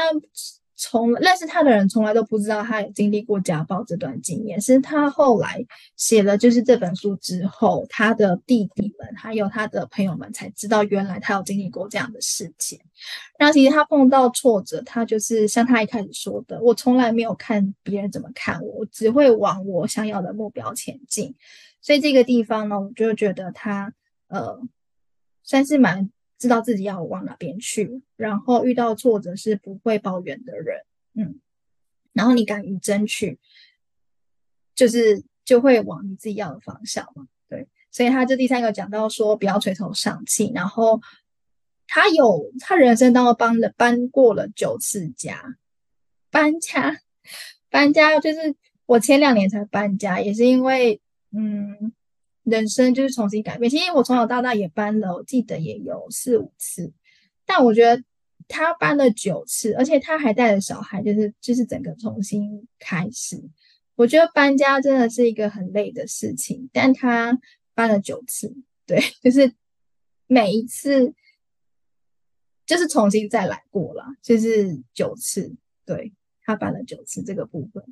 [0.78, 12.78] 从认识他的人从来都不知道他有经历过家暴这段经验，是他后来写了就是这本书之后，他的弟弟们还有他的朋友们才知道原来他有经历过这样的事情。
[13.40, 21.34] 那其实他碰到挫折，他就是像他一开始说的，我从来没有看别人怎么看我，我只会往我想要的目标前进。
[21.80, 23.94] 所以这个地方呢，我就觉得他
[24.28, 24.60] 呃
[25.42, 26.12] 算是蛮。
[26.38, 31.39] 知道自己要往哪边去，然后遇到挫折是不会抱怨的人，嗯，
[32.12, 33.39] 然后你敢于争取，
[34.76, 37.67] 就是就会往你自己要的方向嘛，对。
[37.89, 41.02] 所以他这第三个讲到说不要垂头丧气，然后
[41.88, 45.58] 他有他人生当中帮了搬过了九次家，
[46.30, 47.00] 搬家
[47.69, 51.00] 搬家就是我前两年才搬家，也是因为
[51.32, 51.93] 嗯。
[52.45, 53.69] 人生就是重新改变。
[53.69, 56.93] 其实我从小到大也搬了，我记得也有四五次，
[57.45, 58.03] 但我觉得
[58.47, 63.43] 他搬了九次，而且他还带着小孩，就是就是整个重新开始。
[63.95, 67.39] 我觉得搬家真的是一个很累的事情，但他
[67.73, 68.55] 搬了九次，
[68.86, 69.51] 对， 就是
[70.27, 71.13] 每一次
[72.65, 75.55] 就是重新再来过了，就是九次，
[75.86, 77.84] 对，他搬了九次这个部分，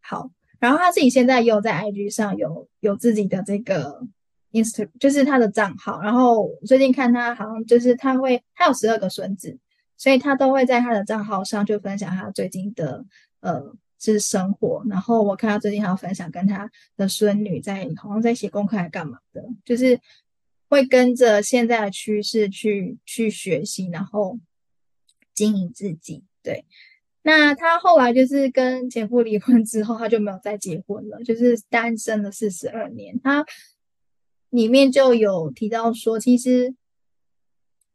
[0.00, 0.30] 好。
[0.62, 4.06] 然后他自己现在又在 IG 上有有自己的这个
[4.52, 6.00] Instagram，就是他的账号。
[6.00, 9.58] 然后最近看他好像就是他会，他有十二个孙子，
[9.98, 13.04] 所以他都会在他的账号上就分享他最近的
[13.40, 13.60] 呃
[13.98, 14.84] 是生活。
[14.88, 19.98] 然后我看他最近还有分享跟他的孙女在好像在写功课还干嘛的，就是
[20.68, 24.38] 会跟着现在的趋势去去学习，然后
[25.34, 26.64] 经营自己，对。
[27.22, 33.20] 那他后来就是跟前夫离婚之后，他就没有再结婚了，就是单身了四十二年。
[33.22, 33.44] 他
[34.50, 36.74] 里面就有提到说，其实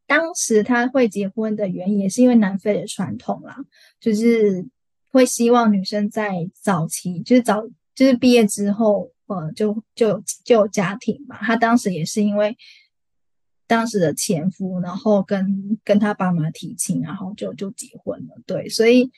[0.05, 3.57] 当时他会结婚的原因也是因为南非的传统啦，
[3.99, 4.65] 就是
[5.11, 11.37] 会希望女生在早期，就是早就是毕业之后，呃，就就就有家庭嘛。
[11.37, 12.57] 他当时也是因为。
[13.67, 18.41] 当时的前夫，然后跟跟他爸妈提亲，然后就就结婚了。
[18.45, 19.11] 对，所以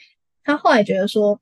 [0.43, 1.39] 他后来觉得说，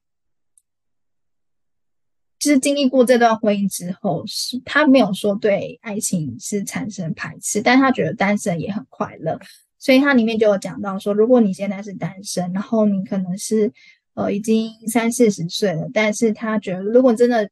[2.37, 9.39] 就是经历过这段婚姻之后，是他没有说对爱情是产生排斥，但他觉得单身也很快乐。
[9.79, 13.71] 所以他里面就有讲到说，如果你现在是单身，然后你可能是
[14.15, 17.49] 呃已经三四十岁了，但是他觉得如果真的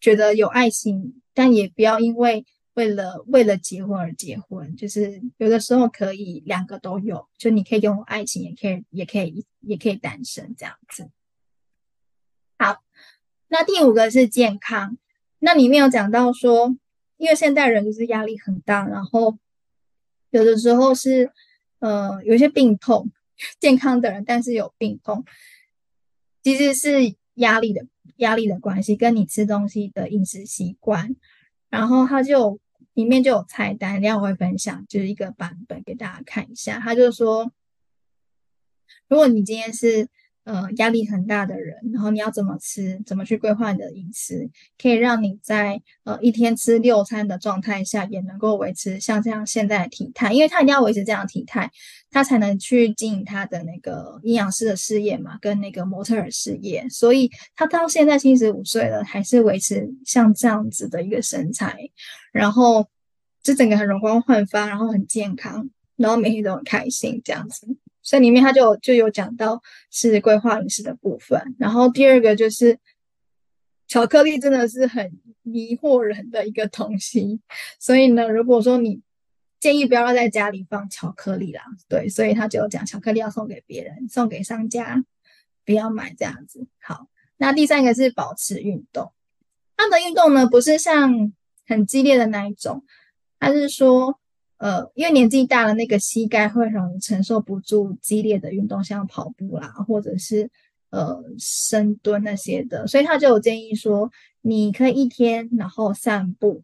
[0.00, 2.46] 觉得有爱情，但也不要因为。
[2.74, 11.08] 为了为了结婚而结婚，就是有的时候可以两个都有，就你可以拥有爱情，也可以也可以也可以单身这样子。
[12.58, 12.82] 好，
[13.46, 14.98] 那第五个是健康，
[15.38, 16.76] 那里面有讲到说，
[17.16, 19.38] 因为现代人就是压力很大，然后
[20.30, 21.30] 有的时候是
[21.78, 23.12] 呃有些病痛，
[23.60, 25.24] 健康的人但是有病痛，
[26.42, 31.14] 其实是压力的压力的关系，跟你吃东西的饮食习惯，
[31.70, 32.58] 然后他就。
[32.94, 36.78] 里面就有菜单，等下我会分享，就是一个版本给大家看一下。
[36.78, 37.50] 他就说，
[39.08, 40.08] 如果你今天是
[40.44, 44.48] 呃压力很大的人，然后你要怎么吃，怎么去规划你的饮食，
[44.80, 51.70] 可以让你在呃一天吃六餐的状态下，也能够维持像这样现在的体态，因为他一定要维持这样体态，
[52.10, 56.86] 他才能去经营他的那个阴阳师的事业嘛，跟那个模特儿事业。
[56.90, 61.76] 所以他到现在七十五岁了，还是维持像这样子的一个身材。
[62.32, 62.86] 然后
[63.44, 67.68] 就整个很容光焕发，然后很健康，然后每天都很开心这样子。
[68.02, 71.54] 所以里面他就就有讲到是规划饮食的部分。
[71.58, 72.78] 然后第二个就是
[73.86, 77.40] 巧克力真的是很迷惑人的一个东西，
[77.78, 79.00] 所以呢，如果说你
[79.60, 85.04] 建议不要在家里放巧克力啦，对，所以他就讲巧克力要送给别人，送给商家，
[85.64, 86.66] 不要买这样子。
[86.80, 89.12] 好，那第三个是保持运动，
[89.76, 91.32] 他的运动呢不是像
[91.66, 92.84] 很激烈的那一种，
[93.44, 94.18] 他是说，
[94.56, 100.50] 呃，因为年纪大了，那个膝盖会容易承受不住激烈的运动，像跑步啦，或者是。
[100.90, 104.08] 呃，深蹲那些的，所以他就有建议说，
[104.42, 106.62] 你可以一天然后散步，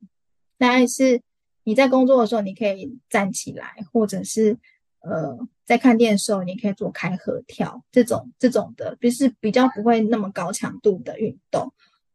[0.56, 1.20] 但是
[1.64, 4.56] 你在工作的时候，你可以站起来，或者是
[5.00, 11.72] 呃，在看电视的时候，你可以做开合跳这种这种的，就是比较不会那么高强度的运动。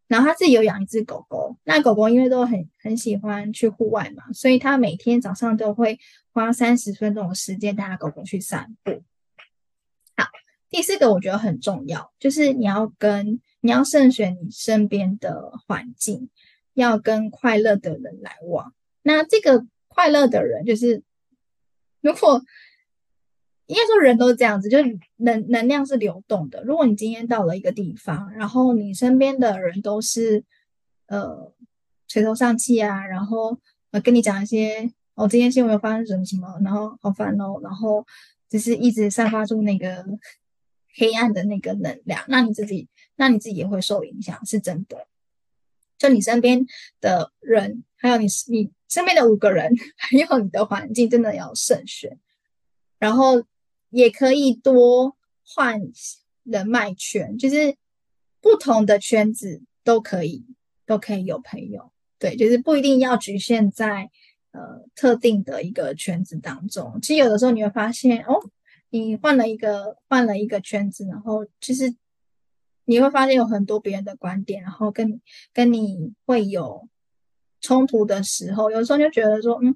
[0.08, 5.99] 然后他自己有养一只狗狗，那狗狗因为都很很喜欢去户外嘛，所以他每天早上都会
[6.32, 9.03] 花三十分钟的时间带他狗狗去散步。
[10.16, 10.28] 好
[10.70, 16.30] 第四个我觉得很重要，就是你要跟你要慎选你身边的环境，
[16.74, 18.74] 要跟快乐的人来往。
[19.01, 21.01] 那这个快乐的人，就是
[22.01, 22.43] 如果
[23.68, 26.63] 应该说人都是这样子，就是能能量是流动的。
[26.63, 30.43] 如果你今天到了一个地方，然后你身边的人都是
[31.07, 31.51] 呃
[32.07, 33.57] 垂头丧气啊，然后
[33.91, 38.05] 呃跟你讲一些哦，今天新闻发生什么什么，然后好烦哦，然后
[38.49, 40.05] 就是一直散发出那个。
[40.97, 42.88] 黑暗的那个能量，那你自己，
[43.18, 45.05] 那你自己也会受影响，是真的。
[45.97, 46.66] 就你身边
[47.01, 52.18] 的人，还有你你身边的五个人， 还有你的环境，真的要慎选。
[52.97, 53.43] 然后
[53.96, 55.16] 也可以多
[55.46, 55.82] 换
[56.43, 57.76] 人脉圈，就是
[58.41, 60.46] 不同的圈子都可以，
[60.86, 61.91] 都可以有朋友。
[62.20, 64.10] 对，就是不一定要局限在
[64.52, 67.00] 呃特定的一个圈子当中。
[67.02, 68.52] 其实有的时候你会发现，哦。
[68.91, 71.93] 你换了一个换了一个圈子，然后其实
[72.86, 75.20] 你会发现有很多别人的观点，然后跟
[75.52, 76.88] 跟你会有
[77.60, 79.76] 冲突的时候，有时候就觉得说，嗯，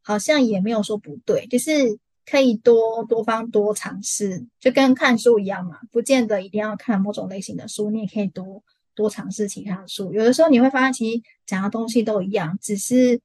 [0.00, 8.62] 好像也没有说不对，就是可以多多方多尝试，就跟看书一样嘛，不见得一定要看某种类型的书，你也可以多
[8.94, 10.12] 多尝试其他的书。
[10.12, 13.20] 有的时候你会发现，其实讲的东西都一样，只是。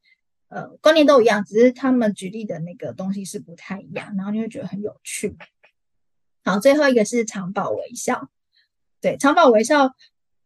[0.52, 5.38] 呃，观念都一样，只是他们举例的那个东西是不太一样，然后你会觉得很有趣。
[6.44, 8.32] 好，最后一个是常保微笑。
[9.00, 9.92] 对，常保微笑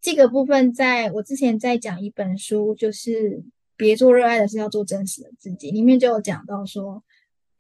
[0.02, 3.46] 这个部分，在我之前在讲一本书，就是
[3.78, 7.02] 别做热爱的事，要做真实的自己，里面就有讲到说，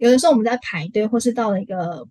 [0.03, 2.07] 有的时候我们在排队，或是到了一个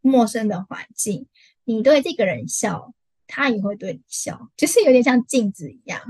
[0.00, 1.26] 陌生的环境，
[1.64, 2.92] 你对这个人笑，
[3.26, 6.00] 他也会对你笑，就是有点像镜子一样，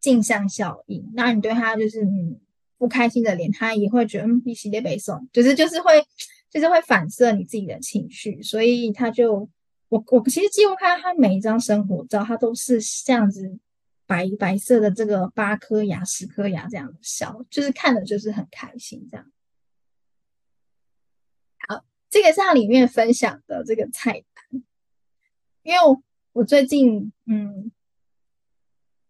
[0.00, 1.10] 镜像效应。
[1.14, 2.40] 那你对他就是嗯。
[2.78, 5.92] 不开心的脸，他也会觉得嗯，必须得背诵，就是就是会，
[6.50, 9.48] 就是会反射你自己的情绪，所以他就
[9.88, 13.58] 我我其实几乎看他每一张生活照，他都是这样子
[14.06, 19.26] 白白色的这个八颗牙十颗牙这样的笑，就是看的就是很开心这样。
[22.08, 24.62] 这个是他里面分享的这个菜单，
[25.62, 25.78] 因为，
[26.32, 27.70] 我最近嗯，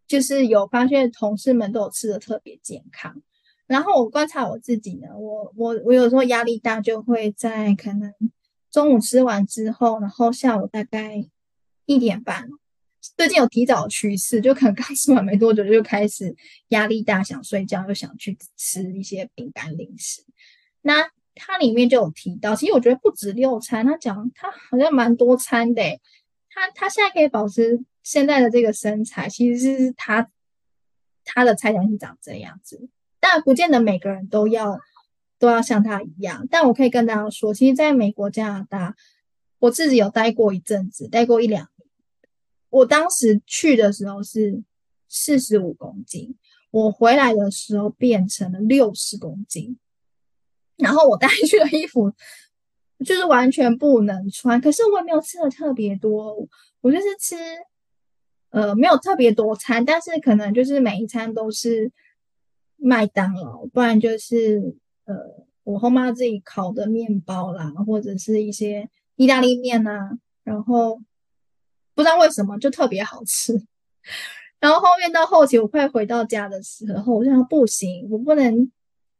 [0.07, 3.21] 就是有发现同事们都有吃的特别健康。
[3.67, 8.13] 然后我观察我自己呢，我我我有时候压力大，就会在可能
[8.71, 11.23] 中午吃完之后，然后下午大概
[11.85, 12.47] 一点半，
[13.17, 16.33] 最近有提早趋势，就可能刚吃完没多久就开始
[16.69, 20.23] 压力大，想睡觉，又想去吃一些饼干零食。
[20.81, 25.81] 那它里面就有提到，其实我觉得不止六餐，他讲他好像蛮多餐的。
[26.49, 30.29] 他他现在可以保持现在的这个身材，其实是他
[31.23, 32.89] 他的菜单是长这样子。
[33.19, 34.79] 但不见得每个人都要
[35.37, 36.47] 都要像他一样。
[36.49, 38.95] 但我可以跟大家说，其实在美国、加拿大，
[39.59, 41.89] 我自己有待过一阵子，待过一两年。
[42.69, 44.63] 我当时去的时候是
[45.07, 46.35] 四十五公斤，
[46.71, 49.77] 我回来的时候变成了六十公斤。
[50.77, 52.11] 然后我带去的衣服
[53.05, 56.47] 就是完全不能穿，可是我也没有吃的特别多，
[56.81, 57.35] 我就是吃
[58.49, 61.91] 呃没有特别多餐，但是可能就是每一餐都是。
[62.79, 64.75] 麦当劳，不然就是
[65.05, 65.15] 呃，
[65.63, 70.11] 我后妈自己烤的面包啦，或者是一些意大利面呐，
[70.43, 71.01] 然后
[71.95, 73.65] 不知道为什么就特别好吃。
[74.61, 78.71] 然后后面到后期，我快回到家的时候，我就想不行，我不能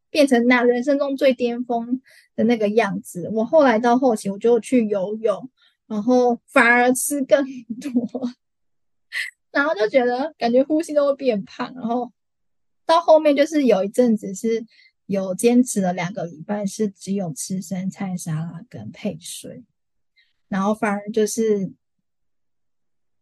[0.10, 2.01] 变成那人生中最巅峰
[2.36, 3.30] 的那个样子。
[3.32, 5.49] 我后来到后期，我就去游泳，
[5.88, 7.45] 然后反而吃更
[7.82, 8.30] 多，
[9.51, 12.12] 然后就觉得感觉呼吸都会变胖，然后。
[12.88, 14.66] 到后面就是有一阵子是
[15.08, 19.66] 有坚持了两个礼拜，是只有吃生菜沙拉跟配水，
[20.47, 21.70] 然后反而就是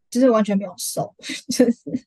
[0.07, 1.15] 就是完全没有瘦，
[1.49, 2.05] 就是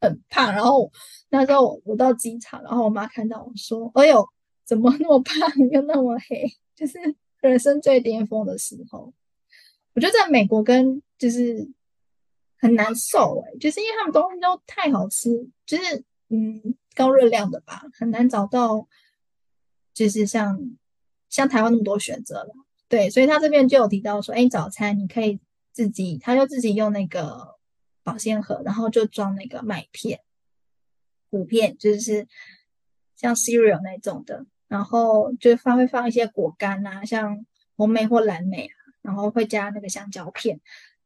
[0.00, 0.52] 很胖。
[0.52, 0.90] 然后
[1.28, 4.26] 那时候我，我到机场，然后我妈看到我说：“哎呦，
[4.64, 5.36] 怎么那么胖
[5.70, 6.44] 又那么黑？”
[6.74, 6.98] 就是
[7.40, 9.12] 人生最巅峰的时候。
[9.94, 11.68] 我觉得在美国跟就是
[12.58, 18.86] 很难受哎、就是因为他们东西都太好吃，就是嗯高热量的吧，很难找到
[19.92, 20.58] 就是像
[21.28, 22.54] 像台湾那么多选择了。
[22.88, 25.40] 对，所以他这边就有提到说，哎，早餐你可以
[25.72, 27.56] 自己，他就自己用那个
[28.02, 30.20] 保鲜盒，然后就装那个麦片、
[31.30, 32.26] 谷片，就是
[33.14, 37.44] 像 cereal 那种的，然后就放会放一些果干啊，像
[37.76, 38.70] 红莓或蓝莓，
[39.02, 40.60] 然后会加那个香蕉片。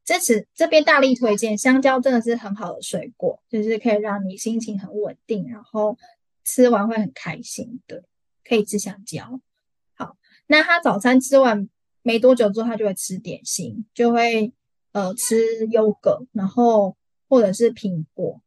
[0.04, 5.96] 这次这边大力推荐香蕉，真的是很好的水果，就是可以让你心情很稳定，然后
[6.44, 8.04] 吃完会很开心的，
[8.44, 9.40] 可以吃香蕉。
[9.94, 10.16] 好，
[10.46, 11.68] 那他早餐吃完。
[12.06, 14.52] 没多久之后，他就会吃点心，就会
[14.94, 16.96] 呃吃优格，然后
[17.28, 18.40] 或者是苹果。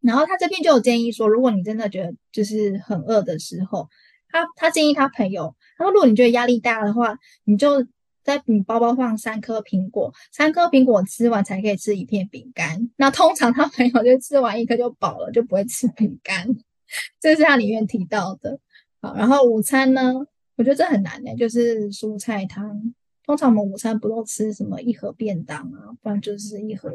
[0.00, 3.88] 然后他这边就有建议说，如果你真的觉得就是很饿的时候，
[4.28, 7.86] 他他建议他朋友，他说如果你觉得压力大的话，你就
[8.22, 12.90] 在你包包放三颗苹果，三颗苹果吃完才可以吃一片饼干。
[12.96, 16.46] 那通常他朋友就吃完一颗就饱了，就不会吃饼干。
[17.20, 18.60] 这是他里面提到的。
[19.00, 20.12] 好，然后午餐呢？
[20.56, 22.94] 我觉得这很难的，就是蔬菜汤。
[23.28, 26.90] 通常我们午餐不都吃什么一盒便当啊，不然就是一盒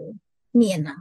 [0.49, 0.95] 面啊，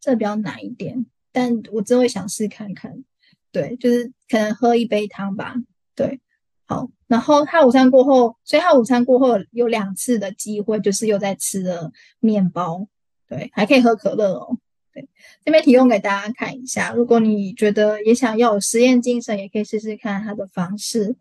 [0.00, 1.04] 这比较难一点。
[1.30, 3.04] 但我真会想试看看，
[3.52, 5.54] 对，就是可能喝一杯汤吧。
[5.94, 6.18] 对，
[6.64, 6.88] 好。
[7.08, 12.88] 然后他午餐过后，所以他午餐过后有两次的机会，就是又在吃了面包，
[13.28, 14.56] 对，还可以喝可乐哦。
[14.94, 15.06] 对，
[15.44, 21.16] 这边提供给大家看一下，如果你觉得也想要有实验精神，也可以试试看他的方式。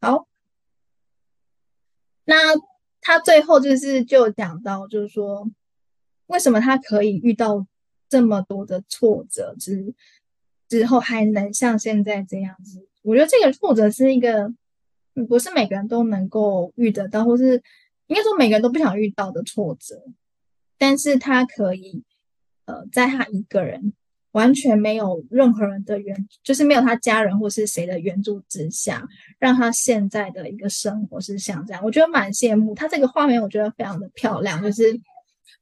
[0.00, 0.26] 好，
[2.26, 2.36] 那
[3.00, 5.50] 他最后就是就讲到，就是说，
[6.26, 7.66] 为什么他可以遇到
[8.08, 9.94] 这么多的挫折之
[10.68, 12.86] 之后，还能像现在这样子？
[13.02, 14.52] 我觉得这个挫折是一个，
[15.28, 17.62] 不是每个人都能够遇得到，或是
[18.08, 20.02] 应该说每个人都不想遇到的挫折，
[20.76, 22.04] 但是他可以，
[22.66, 23.94] 呃，在他一个人。
[24.36, 29.02] 完全没有任何人的援，就是没有他家人或是谁的援助之下，
[29.38, 35.00] 让他现在的一个生活是像这样，我觉得蛮羡慕他这个画面，我觉得非常的漂亮，就是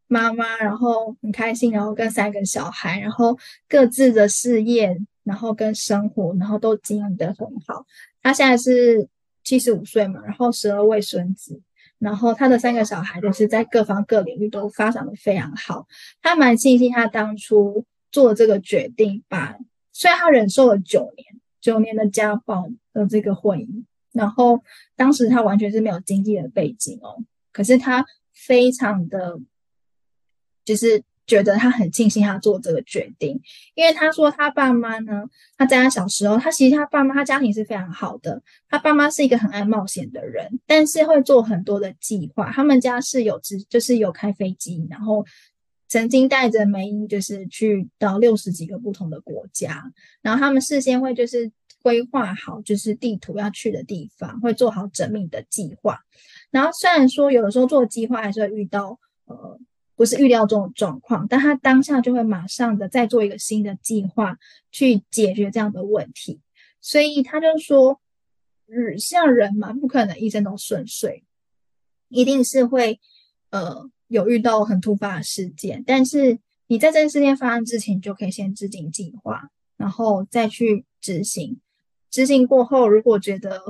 [0.08, 7.86] 妈妈，然后很开心，然后跟三个小孩，然后各自的事业，然后跟生活，然后都经营得很好。
[8.24, 9.06] 他现在是
[9.44, 11.62] 七十五岁嘛，然后十二位孙子，
[12.00, 15.86] 然后他的三个小孩都是在各方各领域都发展的非常好。
[16.20, 17.84] 他蛮庆幸他当初。
[18.14, 19.56] 做这个决定吧，
[19.92, 21.26] 虽然他忍受了九年，
[21.60, 24.62] 九年的家暴的这个婚姻，然后
[24.94, 29.40] 当时他完全是没有经济的背景哦，可是他非常的，
[30.64, 33.40] 就是觉得他很庆幸他做这个决定，
[33.74, 35.24] 因为他说他爸妈呢，
[35.58, 45.26] 他在他小时候，他其实他爸妈他家庭是非常好的，他爸妈是一个很爱冒险的人，但是会做很多的计划，他们家是有只就是有开飞机，然后。
[45.94, 49.92] 曾经带着梅英，就是去到六十几个不同的国家，
[50.22, 56.00] 然后他们事先会就是规划好，就是地图要去的地方，会做好缜密的计划。
[56.50, 59.56] 然后虽然说有的时候做计划还是会遇到呃
[59.94, 64.36] 不是预料中的状况，但他当下就会马上的再做一个新的计划
[64.72, 66.40] 去解决这样的问题。
[66.80, 68.00] 所以他就说，
[68.66, 71.22] 嗯，像人嘛，不可能一生都顺遂，
[72.08, 72.98] 一定是会
[73.50, 73.88] 呃。
[74.14, 76.38] 有遇到很突发的事件，但是
[76.68, 81.58] 你在这个事件发生之前，你就可以先制定计划，然后再去执行。
[82.12, 83.60] 执行过后，如果觉得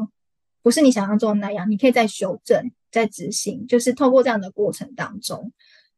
[0.60, 3.66] 不是你想象中的那样，你可以再修正、再执行。
[3.66, 5.50] 就是透过这样的过程当中，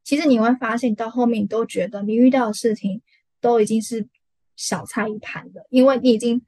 [0.05, 3.03] 其实你会发现到后面，你都觉得你遇到的事情
[3.41, 4.07] 都已经是
[4.55, 6.41] 小菜一盘了，因为你已经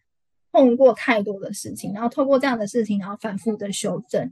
[0.52, 4.30] 碰过太多的事情，然后透过这样的事情，然后反复的修正。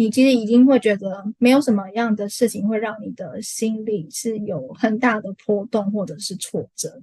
[0.00, 7.02] 你其实已经会觉得没有什么样的事情会让你的心里是有很大的波动或者是挫折。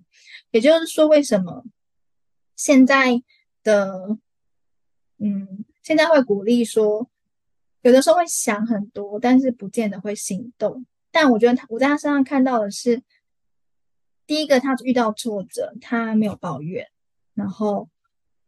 [0.52, 1.66] 也就是说，为什么
[2.56, 3.22] 现在
[3.64, 4.18] 的
[5.18, 7.10] 嗯，现在会鼓励说，
[7.82, 10.86] 有的时候会想很多，但是不见得会行动。
[11.12, 13.04] 但我觉得他，我在他身上看到的是，
[14.26, 16.86] 第一个，他遇到挫折，他没有抱怨；
[17.34, 17.90] 然后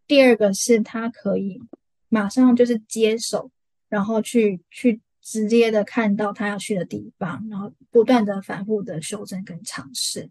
[0.07, 1.61] 第二个是他可以
[2.07, 3.51] 马上就是接手。
[3.89, 10.29] 然后去去直接的看到他要去的地方，然后不断的反复的修正跟尝试，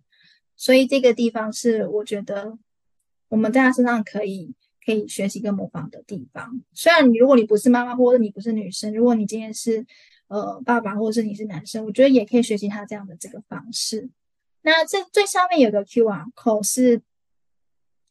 [0.56, 2.58] 所以这个地方是我觉得
[3.28, 4.54] 我们在他身上可以
[4.84, 6.62] 可以学习跟模仿的地方。
[6.72, 9.84] 虽然你如果你不是妈妈或者你不是女生，如果你今天是
[10.28, 14.08] 呃爸爸或者是你是男生，我觉得也可以学习他这样的这个方式。
[14.62, 17.02] 那这最上面有个 QR 扣是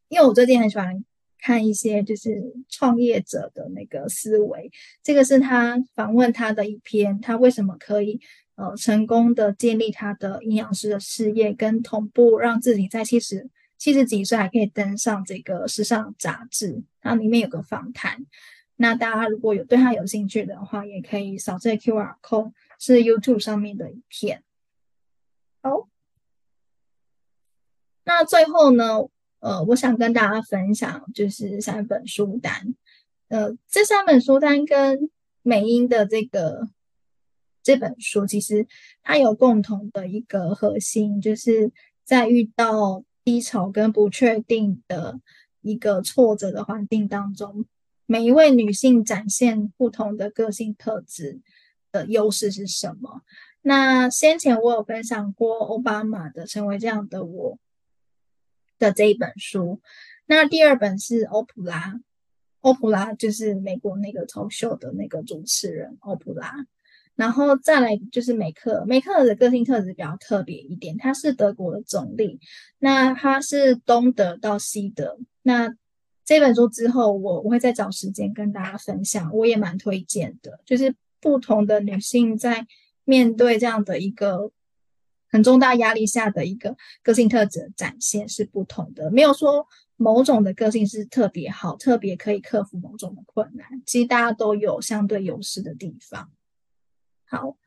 [0.08, 1.04] 因为我最近很喜欢
[1.46, 4.72] 看一些就是创业者的那个思维，
[5.04, 8.20] 这个是他访问他的一篇，他为什么可以
[8.56, 18.26] 呃成功的建立他的营养师的事业，跟同步让自己在七十七十几岁还可以登上这个时尚杂志，它里面有个访谈。
[18.78, 24.42] 那大家如果有对他有兴趣的话，也可以扫这 QR code，是 YouTube 上面的一片。
[25.62, 25.88] 好，
[28.04, 29.08] 那最后呢，
[29.46, 32.74] 呃，我想跟大家分享就是三本书单。
[33.28, 35.12] 呃，这三本书单跟
[35.44, 36.68] 美英的这个
[37.62, 38.66] 这本书，其实
[39.04, 41.72] 它有共同的一个核心，就是
[42.04, 45.20] 在遇到低潮跟不确定的
[45.62, 47.66] 一个挫折的环境当中。
[48.08, 51.40] 每一位女性展现不同的个性特质
[51.92, 53.22] 的优势是什么？
[53.62, 57.52] 那先前我有分享过欧巴马的《成为这样的我》
[58.80, 59.82] 的这一本书。
[60.26, 62.00] 那第二本是欧普拉，
[62.62, 66.54] 欧普拉就是美国那个 talk show 的那个主持人欧普拉。
[67.16, 72.40] 然后再来就是梅克，梅克的个性特质比较特别一点，他是德国的总理，
[72.80, 75.76] 那他是东德到西德，那。
[76.28, 80.60] 这本书之后，我我会再找时间跟大家分享，我也蛮推荐的。
[80.66, 82.66] 就是不同的女性在
[83.04, 84.52] 面对这样的一个
[85.36, 86.74] 很重大压力下的一个
[87.04, 89.68] 个性特质的展现是不同的，没有说
[89.98, 93.68] 某种的个性是特别好，特别可以克服某种的困难。
[93.86, 96.32] 其实大家都有相对优势的地方。
[97.28, 97.58] 好。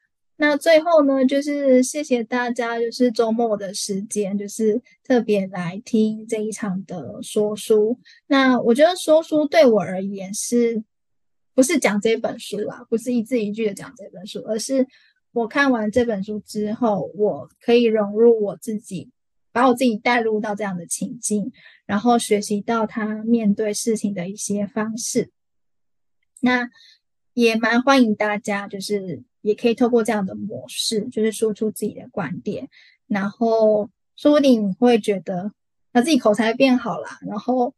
[0.40, 7.98] 那最后呢，就是谢谢大家，就是周末的时间，就是特别来听这一场的说书。
[8.28, 10.84] 那我觉得说书对我而言是，
[11.56, 14.86] 不是讲这本书啦，不是一字一句的讲这本书，而是
[15.32, 19.10] 我看完这本书之后，我可以融入我自己，
[19.52, 21.52] 把我自己带入到这样的情境，
[21.86, 25.30] 然后学习到他面对事情的一些方式。
[26.40, 26.68] 那
[27.34, 29.22] 也蛮欢迎大家，就是。
[29.40, 32.68] 也可以透过这样的模式，就是说出自己的观点，
[33.06, 35.52] 然后说不定你会觉得
[35.92, 37.72] 他自己口才变好啦，然后，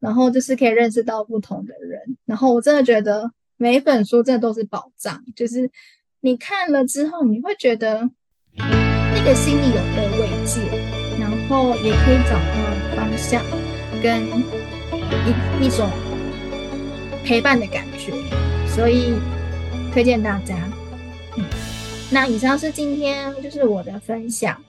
[0.00, 5.68] 然后就是可以认识到不同的人，然后我真的觉得每一本书真的都是宝藏，就是
[6.20, 8.10] 你看了之后，你会觉得
[8.56, 10.60] 那个心里有被慰藉，
[11.20, 13.40] 然后也可以找到方向
[14.02, 14.26] 跟
[15.24, 15.88] 一一种
[17.24, 18.12] 陪伴的感觉，
[18.66, 19.14] 所以
[19.92, 20.56] 推荐大家。
[21.36, 21.44] 嗯
[22.10, 24.60] 那以上是今天就是我的分享。